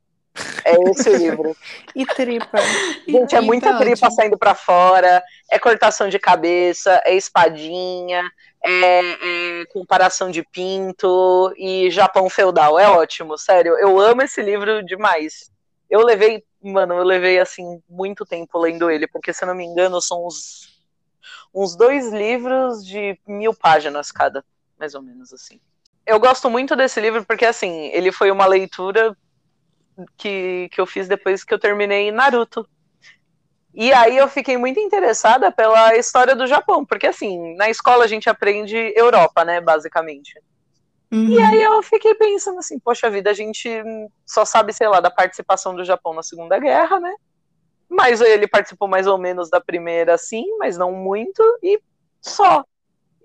[0.64, 1.56] é esse o livro.
[1.94, 2.58] e tripa.
[3.06, 8.22] Gente, é muita tripa saindo para fora, é cortação de cabeça, é espadinha,
[8.64, 12.78] é, é, comparação de pinto e Japão feudal.
[12.78, 13.76] É ótimo, sério.
[13.78, 15.50] Eu amo esse livro demais.
[15.90, 19.64] Eu levei Mano, eu levei, assim, muito tempo lendo ele, porque, se eu não me
[19.64, 20.82] engano, são uns,
[21.54, 24.44] uns dois livros de mil páginas cada,
[24.78, 25.60] mais ou menos, assim.
[26.04, 29.16] Eu gosto muito desse livro porque, assim, ele foi uma leitura
[30.16, 32.68] que, que eu fiz depois que eu terminei Naruto.
[33.80, 38.08] E aí eu fiquei muito interessada pela história do Japão, porque, assim, na escola a
[38.08, 40.34] gente aprende Europa, né, basicamente.
[41.12, 41.28] Uhum.
[41.28, 43.70] E aí eu fiquei pensando assim, poxa vida, a gente
[44.26, 47.14] só sabe, sei lá, da participação do Japão na Segunda Guerra, né?
[47.88, 51.80] Mas ele participou mais ou menos da primeira, sim, mas não muito, e
[52.20, 52.64] só.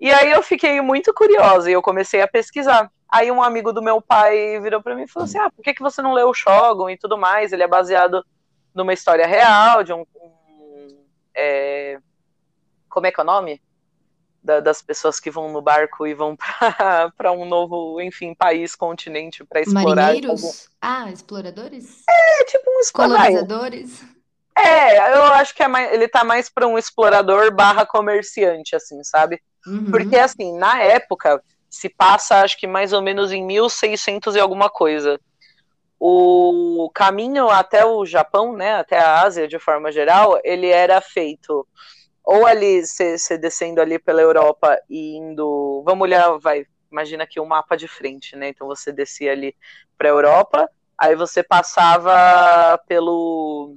[0.00, 2.88] E aí eu fiquei muito curiosa e eu comecei a pesquisar.
[3.10, 5.74] Aí um amigo do meu pai virou para mim e falou assim: Ah, por que,
[5.74, 7.52] que você não leu o Shogun e tudo mais?
[7.52, 8.24] Ele é baseado
[8.72, 10.06] numa história real, de um.
[10.14, 10.33] um
[11.34, 11.98] é...
[12.88, 13.60] Como é que é o nome?
[14.42, 16.36] Da, das pessoas que vão no barco e vão
[17.16, 20.06] para um novo, enfim, país, continente para explorar.
[20.06, 20.68] Marinheiros?
[20.80, 22.02] Ah, exploradores?
[22.08, 23.16] É, tipo um explorador.
[23.18, 24.04] Colonizadores?
[24.56, 29.02] É, eu acho que é mais, ele tá mais para um explorador barra comerciante, assim,
[29.02, 29.40] sabe?
[29.66, 29.90] Uhum.
[29.90, 34.70] Porque, assim, na época, se passa, acho que mais ou menos em 1600 e alguma
[34.70, 35.20] coisa.
[35.98, 41.66] O caminho até o Japão, né, até a Ásia de forma geral, ele era feito
[42.22, 47.42] ou ali você descendo ali pela Europa e indo, vamos olhar, vai, imagina aqui o
[47.42, 48.48] um mapa de frente, né?
[48.48, 49.54] Então você descia ali
[49.96, 53.76] para a Europa, aí você passava pelo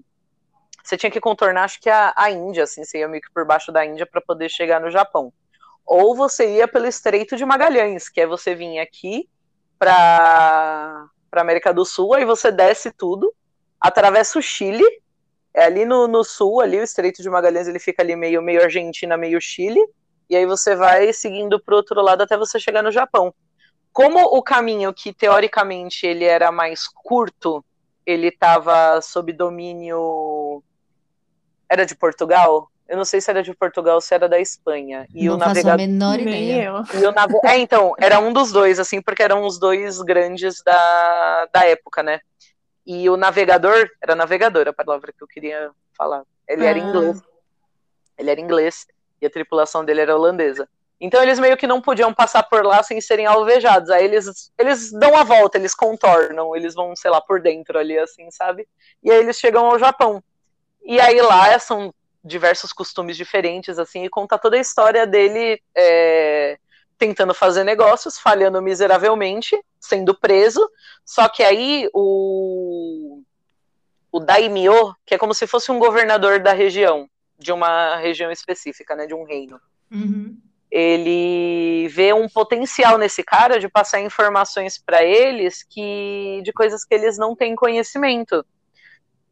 [0.83, 3.45] você tinha que contornar, acho que a, a Índia, assim, você ia meio que por
[3.45, 5.33] baixo da Índia para poder chegar no Japão
[5.87, 9.29] ou você ia pelo Estreito de Magalhães, que é você vir aqui
[9.79, 13.33] para para América do Sul, aí você desce tudo,
[13.79, 14.85] atravessa o Chile,
[15.53, 18.61] é ali no, no sul, ali o Estreito de Magalhães, ele fica ali meio meio
[18.61, 19.83] Argentina, meio Chile,
[20.29, 23.33] e aí você vai seguindo para o outro lado até você chegar no Japão.
[23.91, 27.65] Como o caminho que teoricamente ele era mais curto,
[28.05, 30.63] ele estava sob domínio
[31.69, 35.07] era de Portugal, eu não sei se era de Portugal ou se era da Espanha.
[35.13, 35.73] E não o faço navegador.
[35.73, 36.63] a menor ideia.
[36.65, 36.99] eu.
[37.01, 37.33] E o nave...
[37.45, 42.01] É, então, era um dos dois, assim, porque eram os dois grandes da, da época,
[42.01, 42.19] né?
[42.85, 46.23] E o navegador, era navegador a palavra que eu queria falar.
[46.47, 46.81] Ele era Ah.
[46.81, 47.21] inglês.
[48.17, 48.87] Ele era inglês
[49.21, 50.67] e a tripulação dele era holandesa.
[50.99, 53.89] Então eles meio que não podiam passar por lá sem serem alvejados.
[53.91, 57.99] Aí eles, eles dão a volta, eles contornam, eles vão, sei lá, por dentro ali,
[57.99, 58.67] assim, sabe?
[59.03, 60.23] E aí eles chegam ao Japão.
[60.83, 66.57] E aí lá são diversos costumes diferentes, assim, e conta toda a história dele é,
[66.97, 70.67] tentando fazer negócios, falhando miseravelmente, sendo preso.
[71.05, 73.21] Só que aí o,
[74.11, 78.95] o daimyo, que é como se fosse um governador da região, de uma região específica,
[78.95, 80.37] né, de um reino Uhum.
[80.69, 86.93] ele vê um potencial nesse cara de passar informações para eles que de coisas que
[86.93, 88.45] eles não têm conhecimento.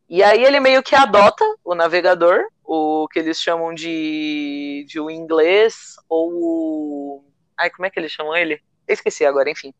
[0.09, 5.09] E aí ele meio que adota o navegador, o que eles chamam de, de o
[5.09, 7.25] inglês ou o...
[7.57, 8.61] Ai, como é que eles chamam ele?
[8.87, 9.73] Eu esqueci agora, enfim.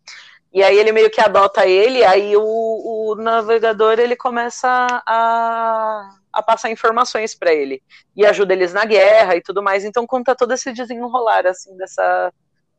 [0.51, 4.67] E aí ele meio que adota ele, aí o, o navegador ele começa
[5.05, 7.83] a, a passar informações para ele
[8.15, 9.83] e ajuda eles na guerra e tudo mais.
[9.83, 12.33] Então conta todo esse desenrolar assim dessa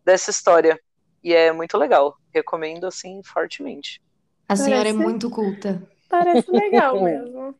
[0.04, 0.80] dessa história.
[1.22, 2.16] E é muito legal.
[2.32, 4.00] Recomendo assim fortemente.
[4.48, 5.82] A senhora é Parece- muito culta.
[6.08, 7.54] Parece legal mesmo.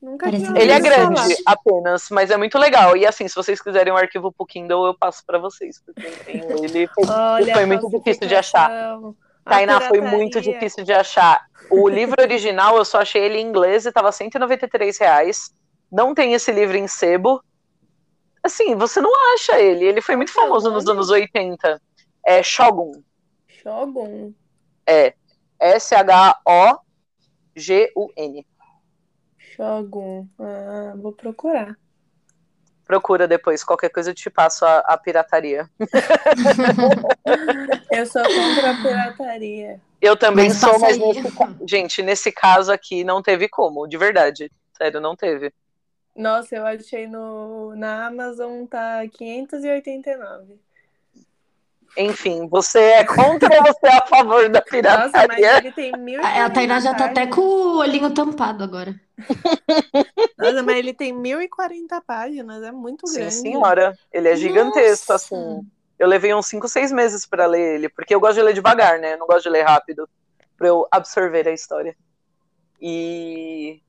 [0.00, 1.36] Nunca Parece tinha Ele é grande falar.
[1.46, 2.94] apenas, mas é muito legal.
[2.96, 6.24] E assim, se vocês quiserem um arquivo pro Kindle, eu passo para vocês, porque eu
[6.24, 8.98] tenho ele foi, Olha, foi a muito difícil de achar.
[9.44, 11.42] Tainá foi muito difícil de achar.
[11.70, 15.50] O livro original eu só achei ele em inglês e tava 193 reais.
[15.90, 17.42] Não tem esse livro em sebo.
[18.42, 19.84] Assim, você não acha ele.
[19.84, 21.80] Ele foi muito famoso nos anos 80.
[22.26, 22.92] É Shogun.
[23.48, 24.34] Shogun.
[24.86, 25.14] É.
[27.56, 28.46] S-H-O-G-U-N.
[29.38, 30.28] Shogun.
[30.38, 31.76] Ah, vou procurar.
[32.84, 33.64] Procura depois.
[33.64, 35.70] Qualquer coisa eu te passo a, a pirataria.
[37.90, 39.80] Eu sou contra a pirataria.
[40.00, 41.22] Eu também Mas sou, mas nesse,
[41.66, 44.50] gente, nesse caso aqui não teve como, de verdade.
[44.76, 45.52] Sério, não teve.
[46.14, 50.60] Nossa, eu achei no, na Amazon tá 589.
[51.96, 55.58] Enfim, você é contra ou você é a favor da Nossa, mas pirataria?
[55.58, 59.00] ele tem mil A, a Tainá já tá até com o olhinho tampado agora.
[60.36, 63.34] Nossa, mas ele tem 1040 páginas, é muito Sim, grande.
[63.34, 63.98] senhora.
[64.12, 65.36] Ele é gigantesco, Nossa.
[65.36, 65.66] assim.
[65.98, 68.98] Eu levei uns 5, 6 meses pra ler ele, porque eu gosto de ler devagar,
[68.98, 69.14] né?
[69.14, 70.08] Eu não gosto de ler rápido,
[70.58, 71.96] pra eu absorver a história.
[72.80, 73.80] E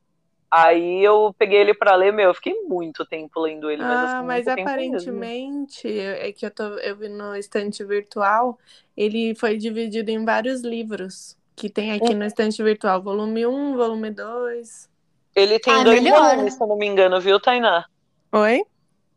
[0.64, 4.04] aí eu peguei ele pra ler, meu, eu fiquei muito tempo lendo ele, mas Ah,
[4.04, 8.58] assim, mas aparentemente, é que eu, tô, eu vi no estante virtual,
[8.96, 12.16] ele foi dividido em vários livros que tem aqui Hum.
[12.16, 14.90] no estante virtual, volume 1, volume 2.
[15.34, 16.10] Ele tem Ah, dois melhor.
[16.10, 17.86] volumes, se eu não me engano, viu, Tainá?
[18.34, 18.62] Oi?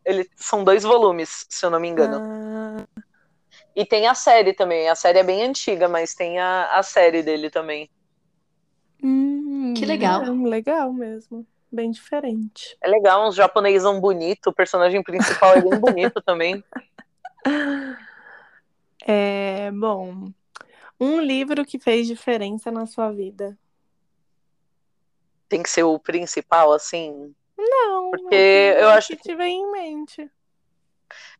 [0.05, 2.21] Ele, são dois volumes, se eu não me engano.
[2.21, 2.85] Ah,
[3.75, 4.87] E tem a série também.
[4.89, 7.89] A série é bem antiga, mas tem a, a série dele também.
[9.01, 9.38] hum,
[9.75, 10.23] Que legal.
[10.23, 11.45] é legal mesmo.
[11.71, 12.75] Bem diferente.
[12.81, 14.47] É legal, uns japonesão bonito.
[14.47, 16.63] O personagem principal é bem bonito também.
[19.07, 20.25] É, bom,
[20.99, 23.57] um livro que fez diferença na sua vida.
[25.47, 27.33] Tem que ser o principal, assim.
[27.57, 30.29] Não, Porque eu acho que que- tiver em mente.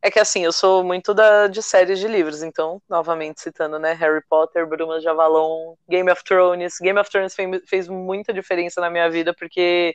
[0.02, 3.92] É que assim, eu sou muito da, de séries de livros, então, novamente citando, né,
[3.92, 6.78] Harry Potter, Brumas de Avalon, Game of Thrones.
[6.80, 9.94] Game of Thrones fez, fez muita diferença na minha vida, porque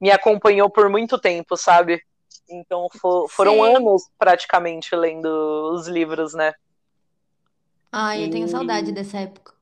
[0.00, 2.02] me acompanhou por muito tempo, sabe?
[2.48, 3.76] Então for, foram Sim.
[3.76, 5.26] anos praticamente lendo
[5.74, 6.54] os livros, né?
[7.90, 9.54] Ai, eu tenho E- saudade dessa época.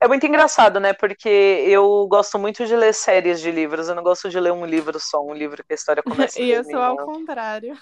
[0.00, 0.92] É muito engraçado, né?
[0.92, 4.66] Porque eu gosto muito de ler séries de livros, eu não gosto de ler um
[4.66, 7.76] livro só, um livro que a história começa e eu sou ao contrário.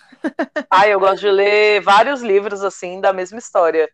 [0.71, 3.89] Ah, eu gosto de ler vários livros, assim, da mesma história.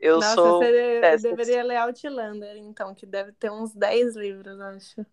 [0.00, 1.22] Eu Nossa, sou você dessas.
[1.22, 5.06] deveria ler Outlander, então, que deve ter uns 10 livros, acho.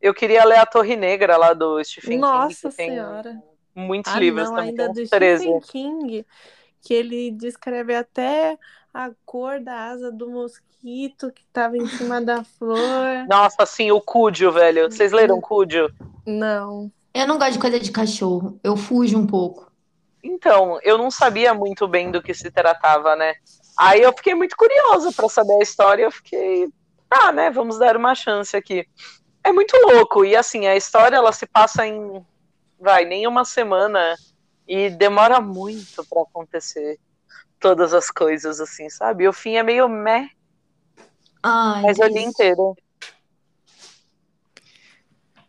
[0.00, 3.42] Eu queria ler A Torre Negra lá do Stephen King, Nossa que tem Senhora.
[3.74, 5.42] muitos Ah, livros não, também, ainda do uns 13.
[5.44, 6.26] Stephen King,
[6.80, 8.58] que ele descreve até
[8.92, 13.26] a cor da asa do mosquito que tava em cima da flor.
[13.28, 14.90] Nossa, assim, o Cúdio, velho.
[14.90, 15.92] Vocês leram Cúdio?
[16.26, 16.90] Não.
[17.14, 18.58] Eu não gosto de coisa de cachorro.
[18.62, 19.70] Eu fujo um pouco.
[20.22, 23.34] Então, eu não sabia muito bem do que se tratava, né?
[23.76, 26.04] Aí eu fiquei muito curiosa para saber a história.
[26.04, 26.68] Eu fiquei,
[27.10, 27.50] ah, né?
[27.50, 28.86] Vamos dar uma chance aqui.
[29.42, 30.24] É muito louco.
[30.24, 32.24] E assim, a história ela se passa em,
[32.78, 34.16] vai, nem uma semana
[34.68, 36.98] e demora muito para acontecer
[37.60, 39.24] todas as coisas, assim, sabe?
[39.24, 40.28] E o fim é meio meh,
[41.42, 42.28] Ai, mas eu li triste.
[42.30, 42.74] inteiro.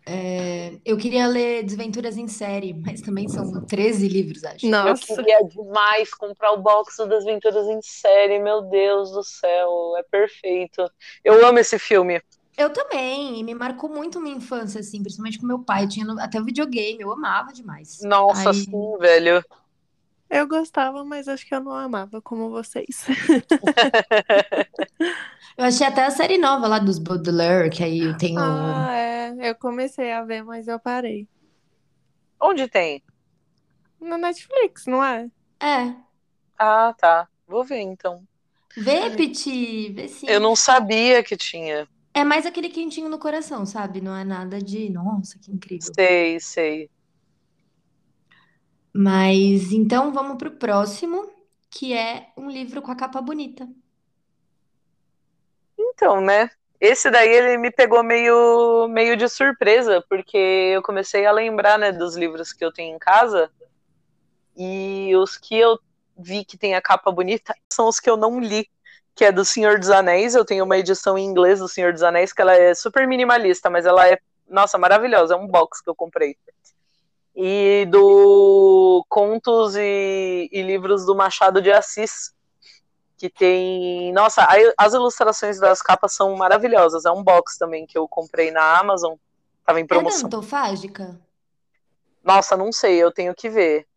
[0.05, 4.65] É, eu queria ler Desventuras em Série, mas também são 13 livros, acho.
[4.65, 5.15] Eu Nossa.
[5.15, 10.85] queria demais comprar o box das Aventuras em série, meu Deus do céu, é perfeito.
[11.23, 12.21] Eu amo esse filme.
[12.57, 15.87] Eu também, e me marcou muito minha infância, assim, principalmente com meu pai.
[15.87, 17.99] Tinha até o videogame, eu amava demais.
[18.03, 19.43] Nossa, Aí- sim, velho.
[20.33, 23.05] Eu gostava, mas acho que eu não amava como vocês.
[25.55, 28.41] Eu achei até a série nova lá dos Baudelaire, que aí tem o.
[28.41, 29.51] Ah, é.
[29.51, 31.27] Eu comecei a ver, mas eu parei.
[32.41, 33.03] Onde tem?
[34.01, 35.29] Na Netflix, não é?
[35.59, 35.93] É.
[36.57, 37.27] Ah, tá.
[37.47, 38.23] Vou ver então.
[38.75, 40.25] Vê, Piti, vê sim.
[40.27, 41.87] Eu não sabia que tinha.
[42.11, 44.01] É mais aquele quentinho no coração, sabe?
[44.01, 45.93] Não é nada de, nossa, que incrível.
[45.93, 46.89] Sei, sei.
[48.93, 51.27] Mas então vamos pro próximo,
[51.69, 53.67] que é um livro com a capa bonita.
[55.77, 56.49] Então, né?
[56.79, 61.91] Esse daí ele me pegou meio, meio de surpresa, porque eu comecei a lembrar, né,
[61.91, 63.49] dos livros que eu tenho em casa.
[64.55, 65.79] E os que eu
[66.17, 68.69] vi que tem a capa bonita são os que eu não li,
[69.15, 70.35] que é do Senhor dos Anéis.
[70.35, 73.69] Eu tenho uma edição em inglês do Senhor dos Anéis, que ela é super minimalista,
[73.69, 75.35] mas ela é, nossa, maravilhosa.
[75.35, 76.37] É um box que eu comprei.
[77.35, 82.31] E do Contos e, e Livros do Machado de Assis,
[83.17, 84.13] que tem.
[84.13, 87.05] Nossa, as ilustrações das capas são maravilhosas.
[87.05, 89.15] É um box também que eu comprei na Amazon.
[89.65, 90.27] Tava em É da promoção.
[90.27, 91.19] Antofágica?
[92.23, 93.87] Nossa, não sei, eu tenho que ver.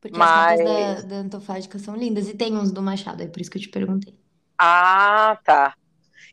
[0.00, 2.28] Porque as capas da, Mas- da Antofágica são lindas.
[2.28, 4.14] E tem uns do Machado, é por isso que eu te perguntei.
[4.56, 5.74] Ah, tá.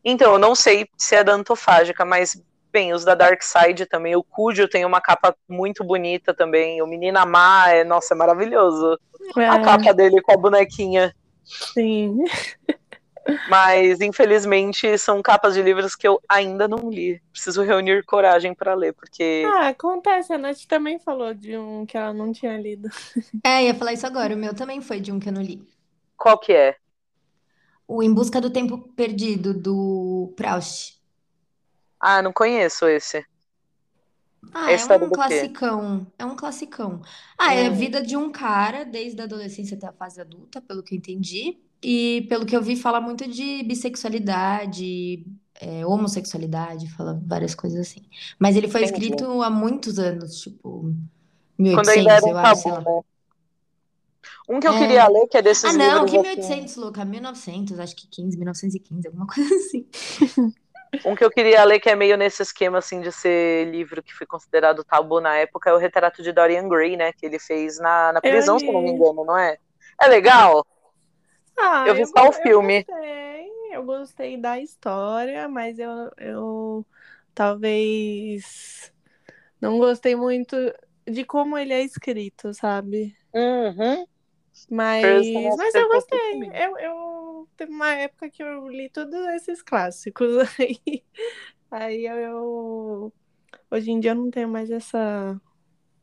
[0.03, 2.39] Então, eu não sei se é da Antofágica, mas,
[2.75, 4.15] bem, os da Dark Side também.
[4.15, 6.81] O Cúdio tem uma capa muito bonita também.
[6.81, 8.99] O Menina Má, é, nossa, é maravilhoso.
[9.47, 11.15] A É, capa dele com a bonequinha.
[11.43, 12.25] sim.
[13.45, 17.21] Mas, infelizmente, são capas de livros que eu ainda não li.
[17.31, 19.55] Preciso reunir coragem para ler, porque.
[19.55, 20.33] Ah, acontece.
[20.33, 22.89] A Nath também falou de um que ela não tinha lido.
[23.43, 24.33] É, ia falar isso agora.
[24.35, 25.65] O meu também foi de um que eu não li.
[26.17, 26.77] Qual que é?
[27.87, 30.99] O Em Busca do Tempo Perdido, do Proust.
[32.07, 33.25] Ah, não conheço esse.
[34.53, 36.07] Ah, É é um classicão.
[36.17, 37.01] É um classicão.
[37.37, 37.73] Ah, é a Hum.
[37.75, 41.57] vida de um cara, desde a adolescência até a fase adulta, pelo que eu entendi.
[41.83, 45.25] E pelo que eu vi, fala muito de bissexualidade,
[45.59, 48.07] é, homossexualidade, fala várias coisas assim.
[48.39, 48.95] Mas ele foi Entendi.
[48.97, 50.93] escrito há muitos anos, tipo,
[51.71, 53.01] Quando ainda era 1800, um eu acho, tabu, né?
[54.49, 54.77] Um que eu É.
[54.77, 57.03] queria ler, que é desses Ah, não, que assim, 1800, louca?
[57.05, 59.87] 1900, acho que 15, 1915, alguma coisa assim.
[61.03, 64.13] Um que eu queria ler que é meio nesse esquema assim de ser livro que
[64.13, 67.13] foi considerado tabu na época é o retrato de Dorian Gray, né?
[67.13, 69.57] Que ele fez na, na prisão, se não me engano, não é?
[70.01, 70.65] É legal?
[71.57, 72.85] Ah, Eu vi eu, só o go- eu filme.
[72.85, 73.45] gostei.
[73.73, 76.87] Eu gostei da história, mas eu, eu
[77.33, 78.91] talvez
[79.61, 80.55] não gostei muito
[81.07, 83.17] de como ele é escrito, sabe?
[83.33, 84.05] Uhum.
[84.69, 86.49] Mas, mas eu gostei.
[86.53, 86.95] Eu, eu
[87.55, 91.03] teve uma época que eu li todos esses clássicos aí.
[91.71, 93.13] Aí eu, eu-
[93.71, 95.39] hoje em dia eu não tenho mais essa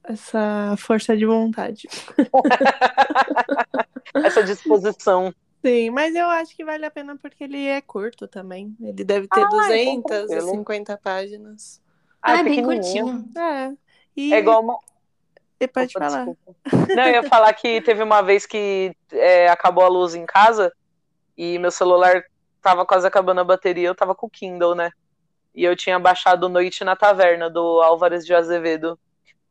[0.05, 1.89] essa força de vontade.
[4.25, 5.33] Essa disposição.
[5.65, 8.77] Sim, mas eu acho que vale a pena porque ele é curto também.
[8.81, 11.81] Ele deve ter Ah, então 250 páginas.
[12.21, 13.29] Ah, Ah, é bem curtinho.
[13.39, 13.73] É.
[14.17, 14.77] E É igual uma...
[15.61, 16.27] E pode Opa, falar.
[16.27, 16.57] desculpa.
[16.97, 20.73] Não, eu ia falar que teve uma vez que é, acabou a luz em casa
[21.37, 22.25] e meu celular
[22.61, 24.91] tava quase acabando a bateria, eu tava com o Kindle, né?
[25.55, 28.99] E eu tinha baixado Noite na Taverna, do Álvares de Azevedo.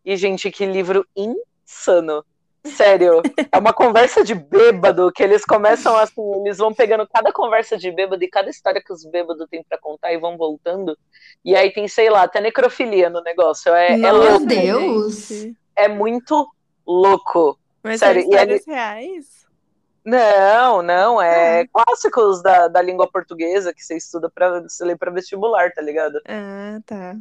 [0.04, 2.26] E, gente, que livro insano.
[2.64, 3.22] Sério,
[3.52, 7.92] é uma conversa de bêbado que eles começam assim, eles vão pegando cada conversa de
[7.92, 10.96] bêbado e cada história que os bêbados têm pra contar e vão voltando.
[11.44, 13.74] E aí tem, sei lá, até necrofilia no negócio.
[13.74, 15.28] É, é Meu louco, Deus!
[15.28, 15.58] gente.
[15.76, 16.48] é muito
[16.86, 17.58] louco.
[17.84, 19.41] Mas Sério, são e histórias reais?
[20.04, 21.68] Não, não, é Ah.
[21.72, 26.20] clássicos da, da língua portuguesa que você estuda para você lê para vestibular, tá ligado?
[26.28, 27.16] Ah, tá.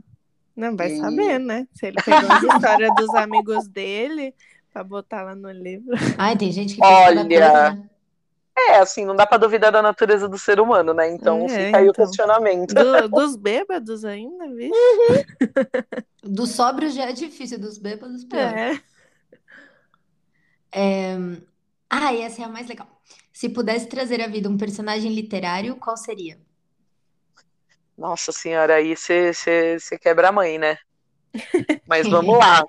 [0.56, 1.66] Não, vai E- saber, né?
[1.74, 4.34] Se ele pegou as histórias dos amigos dele
[4.72, 5.94] pra botar lá no livro.
[6.18, 7.86] Ai, tem gente que Olha, coisa, né?
[8.68, 11.10] É, assim, não dá pra duvidar da natureza do ser humano, né?
[11.10, 12.04] Então É, fica aí o então.
[12.04, 12.74] questionamento.
[12.74, 14.70] Do- dos bêbados ainda, viu?
[16.22, 18.40] Dos sóbrios já é difícil, dos bêbados pior.
[20.72, 21.40] É.
[21.90, 22.86] Ah, e essa é a mais legal.
[23.32, 26.38] Se pudesse trazer à vida um personagem literário, qual seria?
[27.98, 30.78] Nossa senhora, aí você quebra a mãe, né?
[31.86, 32.64] Mas vamos lá.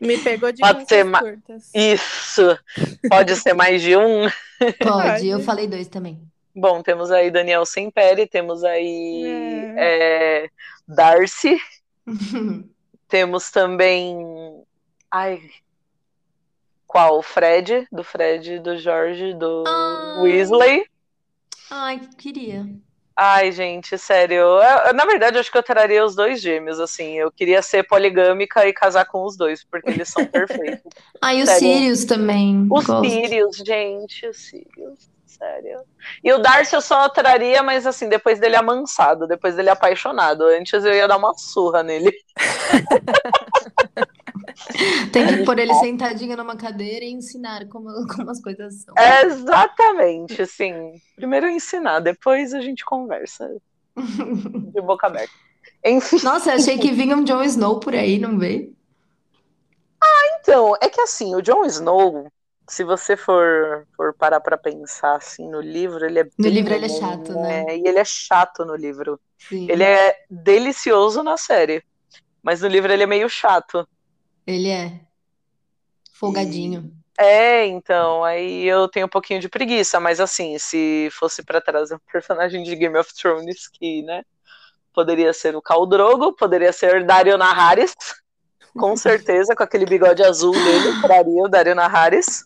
[0.00, 1.70] Me pegou de Pode ser ma- curtas.
[1.74, 2.58] Isso.
[3.08, 4.28] Pode ser mais de um.
[4.78, 6.20] Pode, eu falei dois também.
[6.54, 10.50] Bom, temos aí Daniel Semperi, temos aí é,
[10.88, 11.58] Darcy,
[13.08, 14.16] temos também.
[15.10, 15.40] Ai.
[16.96, 17.22] Qual?
[17.22, 20.20] Fred, do Fred, do Jorge, do Ah.
[20.22, 20.84] Weasley.
[21.70, 22.64] Ai, queria.
[23.14, 24.36] Ai, gente, sério.
[24.86, 27.18] eu- na verdade, eu acho que eu traria os dois gêmeos, assim.
[27.18, 30.24] Eu queria ser poligâmica e casar com os dois, porque eles são
[30.80, 30.90] perfeitos.
[31.20, 31.60] Ah, e o Sério.
[31.60, 32.66] Sirius também.
[32.66, 33.00] Gosto.
[33.04, 35.80] Sirius, gente, os Sirius, sério.
[36.24, 40.44] E o Darcy eu só traria, mas assim, depois dele amansado, depois dele apaixonado.
[40.44, 42.10] Antes eu ia dar uma surra nele.
[45.12, 48.94] Tem que pôr ele sentadinho numa cadeira e ensinar como, como as coisas são.
[49.24, 51.00] Exatamente, assim.
[51.14, 53.48] Primeiro ensinar, depois a gente conversa
[53.96, 55.32] de boca aberta.
[55.84, 58.74] Enfim, Nossa, achei que vinha um Jon Snow por aí, não veio?
[60.46, 62.30] então, é que assim, o Jon Snow,
[62.68, 66.72] se você for, for parar pra pensar assim no livro, ele é No bem livro
[66.72, 67.76] ele é chato, né?
[67.76, 69.20] E ele é chato no livro.
[69.38, 69.68] Sim.
[69.68, 71.82] Ele é delicioso na série,
[72.42, 73.86] mas no livro ele é meio chato.
[74.46, 75.00] Ele é.
[76.12, 76.92] Folgadinho.
[77.18, 81.94] É, então, aí eu tenho um pouquinho de preguiça, mas assim, se fosse pra trazer
[81.94, 84.22] um personagem de Game of Thrones que, né,
[84.92, 87.94] poderia ser o Khal Drogo, poderia ser Dario Naharis,
[88.78, 92.44] com certeza, com aquele bigode azul dele, traria o Dario Naharis.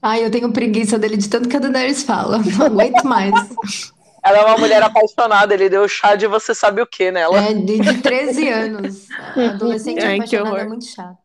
[0.00, 2.38] Ai, eu tenho preguiça dele de tanto que a Daenerys fala.
[2.38, 3.32] Não aguento mais.
[4.24, 7.36] Ela é uma mulher apaixonada, ele deu chá de você sabe o que nela.
[7.38, 9.06] É de, de 13 anos.
[9.36, 11.18] A Adolescente Ai, que apaixonada é muito chato.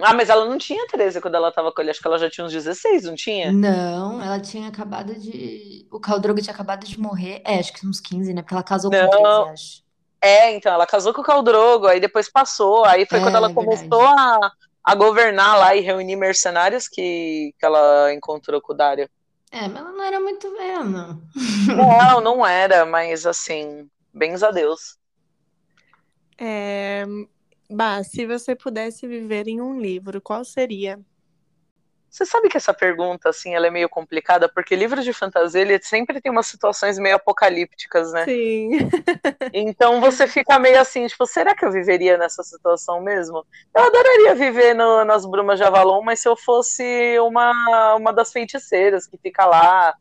[0.00, 2.28] Ah, mas ela não tinha 13 quando ela tava com ele, acho que ela já
[2.28, 3.52] tinha uns 16, não tinha?
[3.52, 5.86] Não, ela tinha acabado de.
[5.90, 7.40] O Khal Drogo tinha acabado de morrer.
[7.44, 8.42] É, acho que uns 15, né?
[8.42, 9.44] Porque ela casou com Não.
[9.44, 9.84] 13, acho.
[10.20, 13.36] É, então, ela casou com o Khal Drogo, aí depois passou, aí foi É, quando
[13.36, 13.66] ela verdade.
[13.66, 14.52] começou a,
[14.82, 19.08] a governar lá e reunir mercenários que, que ela encontrou com o Dario.
[19.54, 21.22] É, mas ela não era muito velha, não.
[21.64, 24.98] Não, não era, mas assim, bens a Deus.
[26.36, 27.04] É...
[27.70, 31.00] Bah, se você pudesse viver em um livro, qual seria?
[32.14, 35.82] Você sabe que essa pergunta, assim, ela é meio complicada, porque livros de fantasia, ele
[35.82, 38.24] sempre tem umas situações meio apocalípticas, né?
[38.24, 38.70] Sim.
[39.52, 43.44] Então você fica meio assim, tipo, será que eu viveria nessa situação mesmo?
[43.74, 48.32] Eu adoraria viver no- nas Brumas de Avalon, mas se eu fosse uma, uma das
[48.32, 49.94] feiticeiras que fica lá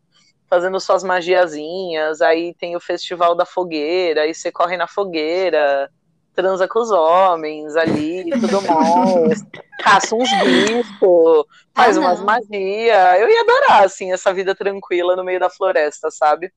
[0.47, 5.89] fazendo suas magiazinhas, aí tem o festival da fogueira, aí você corre na fogueira,
[6.34, 9.43] transa com os homens ali e tudo mais,
[9.79, 13.19] caça uns bichos, faz Ah, umas magia.
[13.19, 16.51] Eu ia adorar, assim, essa vida tranquila no meio da floresta, sabe?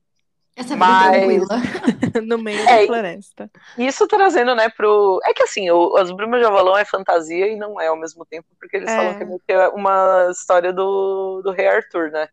[0.55, 1.47] Essa vida Mas- tranquila.
[2.25, 3.51] no meio É, da e- floresta.
[3.77, 5.19] Isso trazendo, né, pro.
[5.23, 8.25] É que assim, o- As Brumas de Avalon é fantasia e não é ao mesmo
[8.25, 8.95] tempo, porque eles É.
[8.95, 12.27] falam que é meio que é uma história do, do Rei Arthur, né?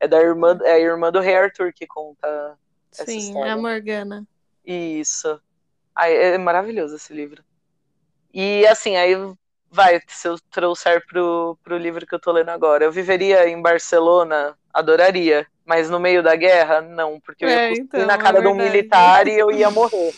[0.00, 2.56] É da irmã, é a irmã do Rei Arthur que conta
[2.92, 3.52] essa Sim, história.
[3.52, 4.24] a Morgana.
[4.64, 5.38] Isso.
[5.98, 7.44] É maravilhoso esse livro.
[8.32, 9.14] E assim, aí
[9.70, 13.60] vai, se eu trouxer pro, pro livro que eu tô lendo agora, eu viveria em
[13.62, 15.46] Barcelona, adoraria.
[15.64, 18.40] Mas no meio da guerra, não, porque eu ia É, cuspir então, na é cara
[18.42, 20.14] de um militar e eu ia morrer.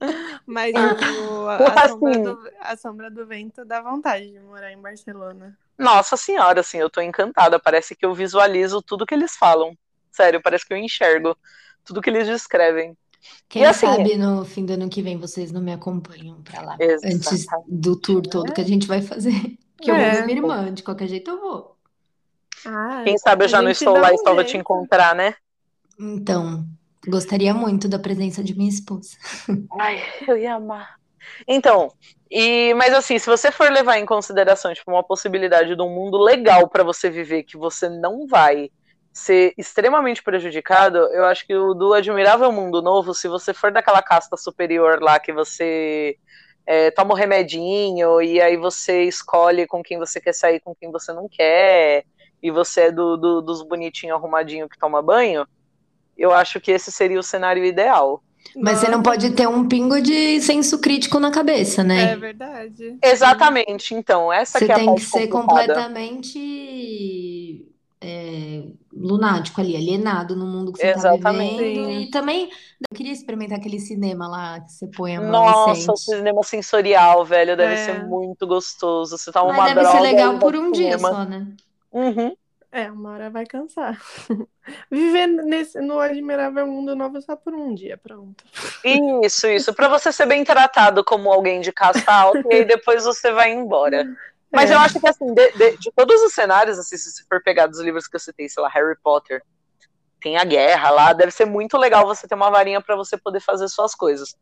[0.46, 2.18] Mas o- a, sombra Assim.
[2.18, 5.58] do, a Sombra do Vento dá vontade de morar em Barcelona.
[5.78, 7.58] Nossa senhora, assim, eu tô encantada.
[7.58, 9.76] Parece que eu visualizo tudo que eles falam.
[10.12, 11.36] Sério, parece que eu enxergo
[11.84, 12.96] tudo que eles descrevem.
[13.48, 16.74] Quem assim- sabe no fim do ano que vem vocês não me acompanham pra lá.
[16.80, 17.66] Antes Exatamente.
[17.68, 19.32] do tour todo que a gente vai fazer.
[19.80, 20.10] Que eu vou É.
[20.10, 21.74] ver minha irmã, de qualquer jeito eu vou.
[22.66, 25.34] Ah, Quem sabe eu já não estou lá e só vou te encontrar, né?
[25.98, 26.66] Então,
[27.08, 29.16] gostaria muito da presença de minha esposa.
[29.80, 30.96] Ai, eu ia amar.
[31.48, 31.90] Então,
[32.30, 36.18] e mas assim, se você for levar em consideração tipo uma possibilidade de um mundo
[36.18, 38.70] legal para você viver que você não vai
[39.12, 44.02] ser extremamente prejudicado, eu acho que o do Admirável Mundo Novo, se você for daquela
[44.02, 46.16] casta superior lá que você
[46.66, 50.90] é, toma um remedinho e aí você escolhe com quem você quer sair, com quem
[50.90, 52.04] você não quer,
[52.42, 55.46] e você é do, do- dos bonitinhos arrumadinho que toma banho,
[56.16, 58.22] eu acho que esse seria o cenário ideal.
[58.56, 62.16] Mas você não pode ter um pingo de senso crítico na cabeça, É né?
[62.16, 62.96] verdade.
[63.02, 65.74] Exatamente, então, essa Você que é a tem parte que ser complicada.
[65.74, 67.69] completamente
[68.02, 71.56] é, lunático ali, alienado no mundo que você tá Exatamente.
[71.58, 71.84] vivendo.
[71.86, 72.00] Sim.
[72.00, 72.44] E também,
[72.90, 76.42] eu queria experimentar aquele cinema lá que você põe a mão e Nossa, o cinema
[76.42, 77.76] sensorial, velho, deve É.
[77.76, 79.18] ser muito gostoso.
[79.18, 81.08] Você toma Mas uma deve droga ser legal por um dia cinema.
[81.08, 81.46] só, né?
[81.92, 82.34] Uhum.
[82.72, 84.00] É, uma hora vai cansar.
[84.90, 88.44] Viver nesse, no admirável mundo novo só por um dia, pronto.
[88.84, 89.74] Isso, isso.
[89.74, 93.52] Pra você ser bem tratado como alguém de casta alta e aí depois você vai
[93.52, 94.06] embora.
[94.52, 94.74] Mas É.
[94.74, 97.66] eu acho que, assim, de, de- de todos os cenários, assim, se você for pegar
[97.66, 99.42] dos livros que eu citei, sei lá, Harry Potter,
[100.20, 103.40] tem a guerra lá, deve ser muito legal você ter uma varinha pra você poder
[103.40, 104.34] fazer suas coisas.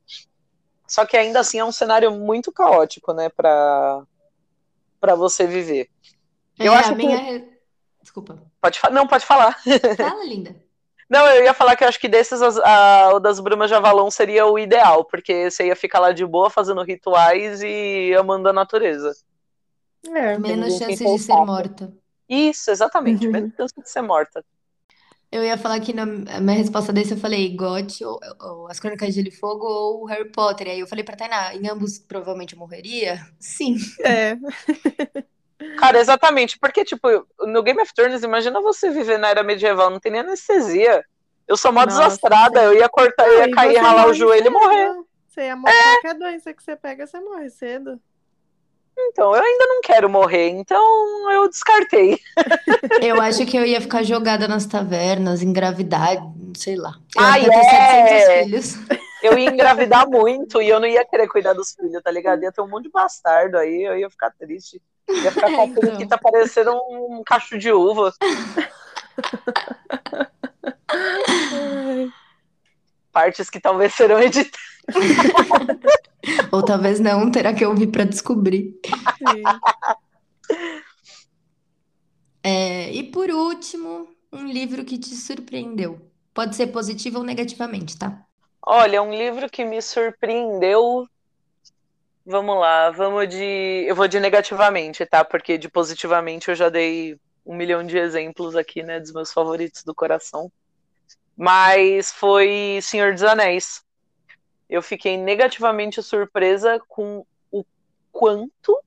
[0.86, 4.02] Só que ainda assim é um cenário muito caótico, né, pra,
[5.00, 5.88] pra você viver.
[6.58, 7.16] Eu É, acho a que- minha.
[7.18, 7.58] re-
[8.00, 8.42] Desculpa.
[8.60, 9.54] Pode Não, pode falar.
[9.96, 10.56] Fala, linda.
[11.08, 14.10] Não, eu ia falar que eu acho que desses, a- o das Brumas de Avalon
[14.10, 18.52] seria o ideal, porque você ia ficar lá de boa fazendo rituais e amando a
[18.52, 19.12] natureza.
[20.06, 20.38] É.
[20.38, 21.92] Menos chance tem de ser morta.
[22.28, 23.32] Isso, exatamente, Uhum.
[23.32, 24.44] menos chance de ser morta.
[25.30, 28.80] Eu ia falar que na a minha resposta desse eu falei GOT ou, ou As
[28.80, 30.68] Crônicas de Gelo e Fogo ou Harry Potter.
[30.68, 33.20] Aí eu falei pra Tainá, em ambos provavelmente eu morreria?
[33.38, 33.76] Sim.
[34.02, 34.36] É.
[35.76, 37.08] Cara, exatamente, porque, tipo,
[37.40, 41.04] no Game of Thrones, imagina você viver na era medieval, não tem nem anestesia.
[41.46, 44.06] Eu sou mó Nossa, desastrada, eu ia cortar, eu ia e cair, você ralar o
[44.06, 44.90] morre joelho e morrer.
[45.28, 45.72] Você ia morrer.
[45.82, 48.00] Qualquer doença que você pega, você morre cedo.
[49.00, 52.18] Então, eu ainda não quero morrer, então eu descartei.
[53.00, 56.16] Eu acho que eu ia ficar jogada nas tavernas, engravidar,
[56.56, 56.94] sei lá.
[57.16, 58.24] Eu Ai, ia ter é!
[58.24, 58.74] 700 filhos.
[59.22, 62.42] Eu ia engravidar muito e eu não ia querer cuidar dos filhos, tá ligado?
[62.42, 64.80] Ia ter um monte de bastardo aí, eu ia ficar triste.
[65.08, 65.82] Ia ficar com a É, então.
[65.82, 68.12] periquita parecendo um cacho de uva.
[73.12, 74.60] Partes que talvez serão editadas.
[76.50, 78.78] Ou talvez não, terá que ouvir pra descobrir.
[82.42, 86.00] É, e por último, um livro que te surpreendeu.
[86.32, 88.24] Pode ser positivo ou negativamente, tá?
[88.62, 91.06] Olha, um livro que me surpreendeu.
[92.24, 93.84] Vamos lá, vamos de.
[93.86, 95.24] Eu vou de negativamente, tá?
[95.24, 99.00] Porque de positivamente eu já dei um milhão de exemplos aqui, né?
[99.00, 100.52] Dos meus favoritos do coração.
[101.36, 103.82] Mas foi Senhor dos Anéis.
[104.68, 107.64] Eu fiquei negativamente surpresa com o
[108.12, 108.78] quanto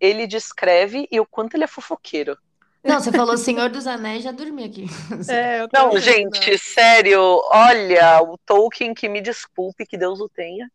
[0.00, 2.36] ele descreve e o quanto ele é fofoqueiro.
[2.84, 4.86] Não, você falou Senhor dos Anéis, já dormi aqui.
[5.28, 10.28] É, eu Não, também, gente, sério, olha, o Tolkien que me desculpe, que Deus o
[10.28, 10.70] tenha.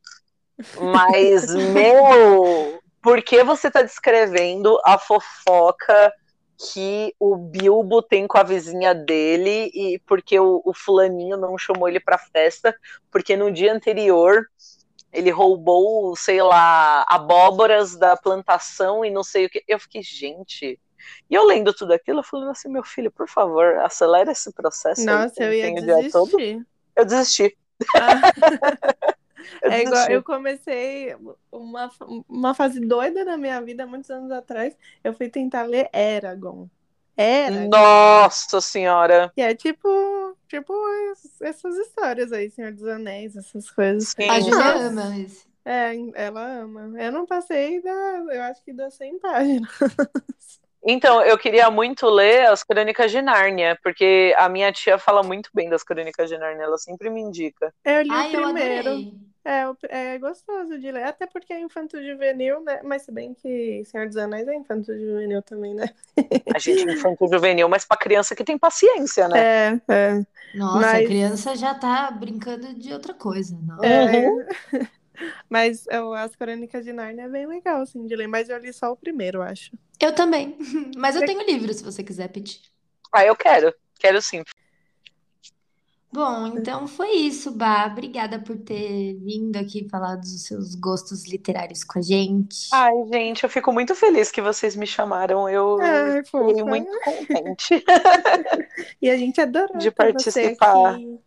[0.79, 6.13] Mas, meu, por que você tá descrevendo a fofoca
[6.72, 11.88] que o Bilbo tem com a vizinha dele e porque o, o fulaninho não chamou
[11.89, 12.76] ele pra festa?
[13.11, 14.47] Porque no dia anterior
[15.11, 19.64] ele roubou, sei lá, abóboras da plantação e não sei o que.
[19.68, 20.80] Eu fiquei, gente.
[21.30, 25.05] E eu lendo tudo aquilo, eu falando assim, meu filho, por favor, acelera esse processo.
[25.05, 26.66] Nossa, eu ia desistir.
[26.95, 27.57] Eu desisti.
[27.95, 28.22] Ah,
[29.63, 31.15] é igual, eu comecei
[31.51, 31.91] uma,
[32.27, 34.75] uma fase doida na minha vida, muitos anos atrás.
[35.03, 36.67] Eu fui tentar ler Eragon.
[37.15, 37.69] Eragon.
[37.69, 39.31] Nossa senhora.
[39.37, 39.87] E é tipo,
[40.47, 40.73] tipo
[41.11, 44.09] es- essas histórias aí, Senhor dos Anéis, essas coisas.
[44.09, 44.29] Sim.
[44.29, 45.45] A Julia ama esse.
[45.65, 47.01] É, ela ama.
[47.01, 47.91] Eu não passei da,
[48.31, 49.69] eu acho que das 100 páginas.
[50.85, 55.49] Então, eu queria muito ler as Crônicas de Nárnia, porque a minha tia fala muito
[55.53, 57.73] bem das Crônicas de Nárnia, ela sempre me indica.
[57.85, 58.89] Eu li Ai, o eu primeiro.
[58.89, 59.13] adorei.
[59.45, 62.81] É, é gostoso de ler, até porque é infanto-juvenil, né?
[62.83, 65.89] Mas se bem que Senhor dos Anéis é infanto-juvenil também, né?
[66.55, 69.39] A gente é infantil juvenil, mas pra criança que tem paciência, né?
[69.39, 70.25] É, é.
[70.55, 73.57] Nossa, Mas- a criança já tá brincando de outra coisa.
[73.61, 73.83] Não.
[73.83, 74.27] é.
[74.27, 74.45] Uhum.
[75.49, 78.27] Mas eu- as Crônicas de Nárnia é bem legal, assim, de ler.
[78.27, 79.71] Mas eu li só o primeiro, eu acho.
[79.99, 80.57] Eu também.
[80.97, 82.59] Mas eu tenho livro, se você quiser pedir.
[83.11, 83.73] Ah, eu quero.
[83.99, 84.43] Quero sim.
[86.14, 87.88] Bom, então foi isso, Bah.
[87.91, 92.70] Obrigada por ter vindo aqui falar dos seus gostos literários com a gente.
[92.72, 95.49] Ai, gente, eu fico muito feliz que vocês me chamaram.
[95.49, 96.66] Eu Ai, fiquei fofa.
[96.66, 97.84] muito contente
[99.01, 100.95] E a gente adorou de ter você participar.
[100.95, 101.20] aqui.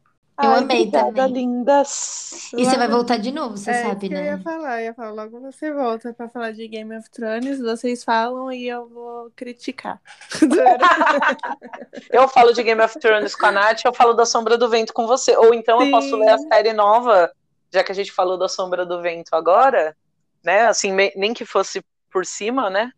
[0.42, 1.32] Eu Ai, amei obrigada, também.
[1.32, 2.50] lindas.
[2.52, 4.42] E você vai Logo- voltar de novo, você É sabe, isso que eu ia né?
[4.42, 8.52] falar, eu ia falar, logo você volta pra falar de Game of Thrones, vocês falam
[8.52, 9.98] e eu vou criticar.
[12.10, 14.92] Eu falo de Game of Thrones com a Nath, eu falo da Sombra do Vento
[14.92, 15.36] com você.
[15.36, 17.30] Ou então eu posso ler a série nova,
[17.72, 19.96] já que a gente falou da Sombra do Vento agora,
[20.44, 20.66] né?
[20.66, 22.90] Assim, me- nem que fosse por cima, né?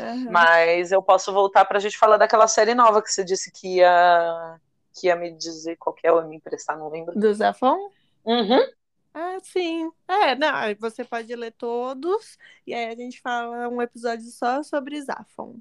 [0.00, 0.28] Aham.
[0.30, 4.56] Mas eu posso voltar pra gente falar daquela série nova que você disse que ia,
[4.96, 7.18] que ia me dizer qual que é, ou me emprestar, não lembro.
[7.18, 7.90] Do Zafon?
[8.24, 8.66] Uhum.
[9.12, 9.90] Ah, sim.
[10.08, 15.00] É, não, você pode ler todos, e aí a gente fala um episódio só sobre
[15.00, 15.56] Zafon.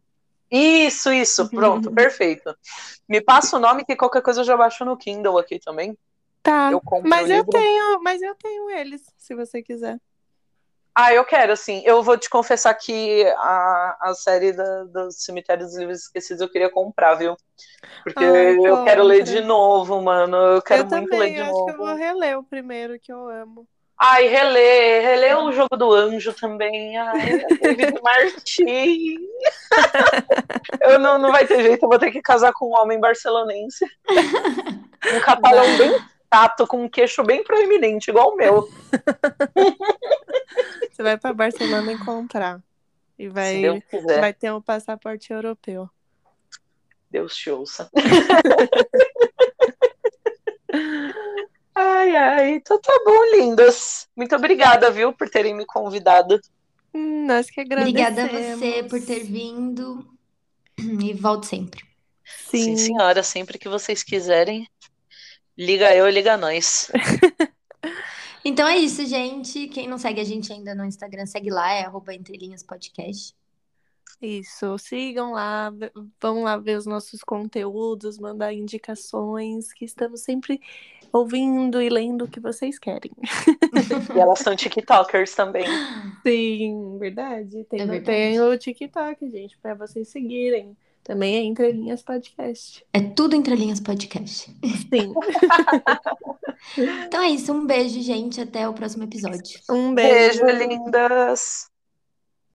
[0.49, 2.55] Isso, isso, pronto, perfeito.
[3.07, 5.97] Me passa o nome que qualquer coisa eu já baixo no Kindle aqui também.
[6.41, 6.71] Tá.
[6.71, 9.99] Eu Mas eu tenho, mas eu tenho eles, se você quiser.
[10.97, 11.81] Ah, eu quero, assim.
[11.83, 16.49] Eu vou te confessar que a, a série da, do Cemitério dos Livros Esquecidos eu
[16.49, 17.35] queria comprar, viu?
[18.01, 20.37] Porque Ai, eu quero ler de novo, mano.
[20.37, 21.65] Eu quero eu muito também, ler de eu acho novo.
[21.65, 23.67] que eu vou reler o primeiro que eu amo.
[23.97, 26.97] Ai, reler, reler o jogo do anjo também.
[26.97, 29.17] Ai, David Martin.
[30.81, 33.85] eu não, não vai ter jeito, eu vou ter que casar com um homem barcelonense.
[35.13, 35.99] Um catalão bem
[36.33, 38.67] chato, com um queixo bem proeminente, igual o meu.
[40.95, 42.63] Você vai pra Barcelona encontrar.
[43.19, 45.89] E Se vai, Deus quiser, vai ter um passaporte europeu.
[47.11, 47.91] Deus te ouça.
[51.77, 54.07] Ai, ai, então tá bom, lindas.
[54.15, 56.39] Muito obrigada, viu, por terem me convidado.
[56.93, 58.59] Hum, nós que Obrigada a agradecemos.
[58.59, 60.07] você por ter vindo
[60.79, 61.83] e volte sempre.
[62.23, 62.77] Sim, Sim.
[62.77, 64.65] senhora, sempre que vocês quiserem,
[65.57, 66.89] liga eu, liga nós.
[68.45, 69.67] Então é isso, gente.
[69.67, 73.35] Quem não segue a gente ainda no Instagram, segue lá, é arroba Entre Linhas Podcast.
[74.21, 75.73] Isso, sigam lá,
[76.21, 80.61] vão lá ver os nossos conteúdos, mandar indicações, que estamos sempre
[81.11, 83.11] ouvindo e lendo o que vocês querem.
[84.15, 85.65] E elas são TikTokers também.
[86.25, 87.65] Sim, verdade.
[87.65, 88.05] Tem, É verdade.
[88.05, 90.77] tem o TikTok, gente, para vocês seguirem.
[91.05, 92.83] Também é Entre Linhas Podcast.
[92.91, 94.51] É tudo Entre Linhas Podcast.
[94.89, 95.13] Sim.
[97.05, 98.41] Então é isso, um beijo, gente.
[98.41, 99.59] Até o próximo episódio.
[99.69, 100.43] Um beijo.
[100.43, 101.69] Beijo, lindas.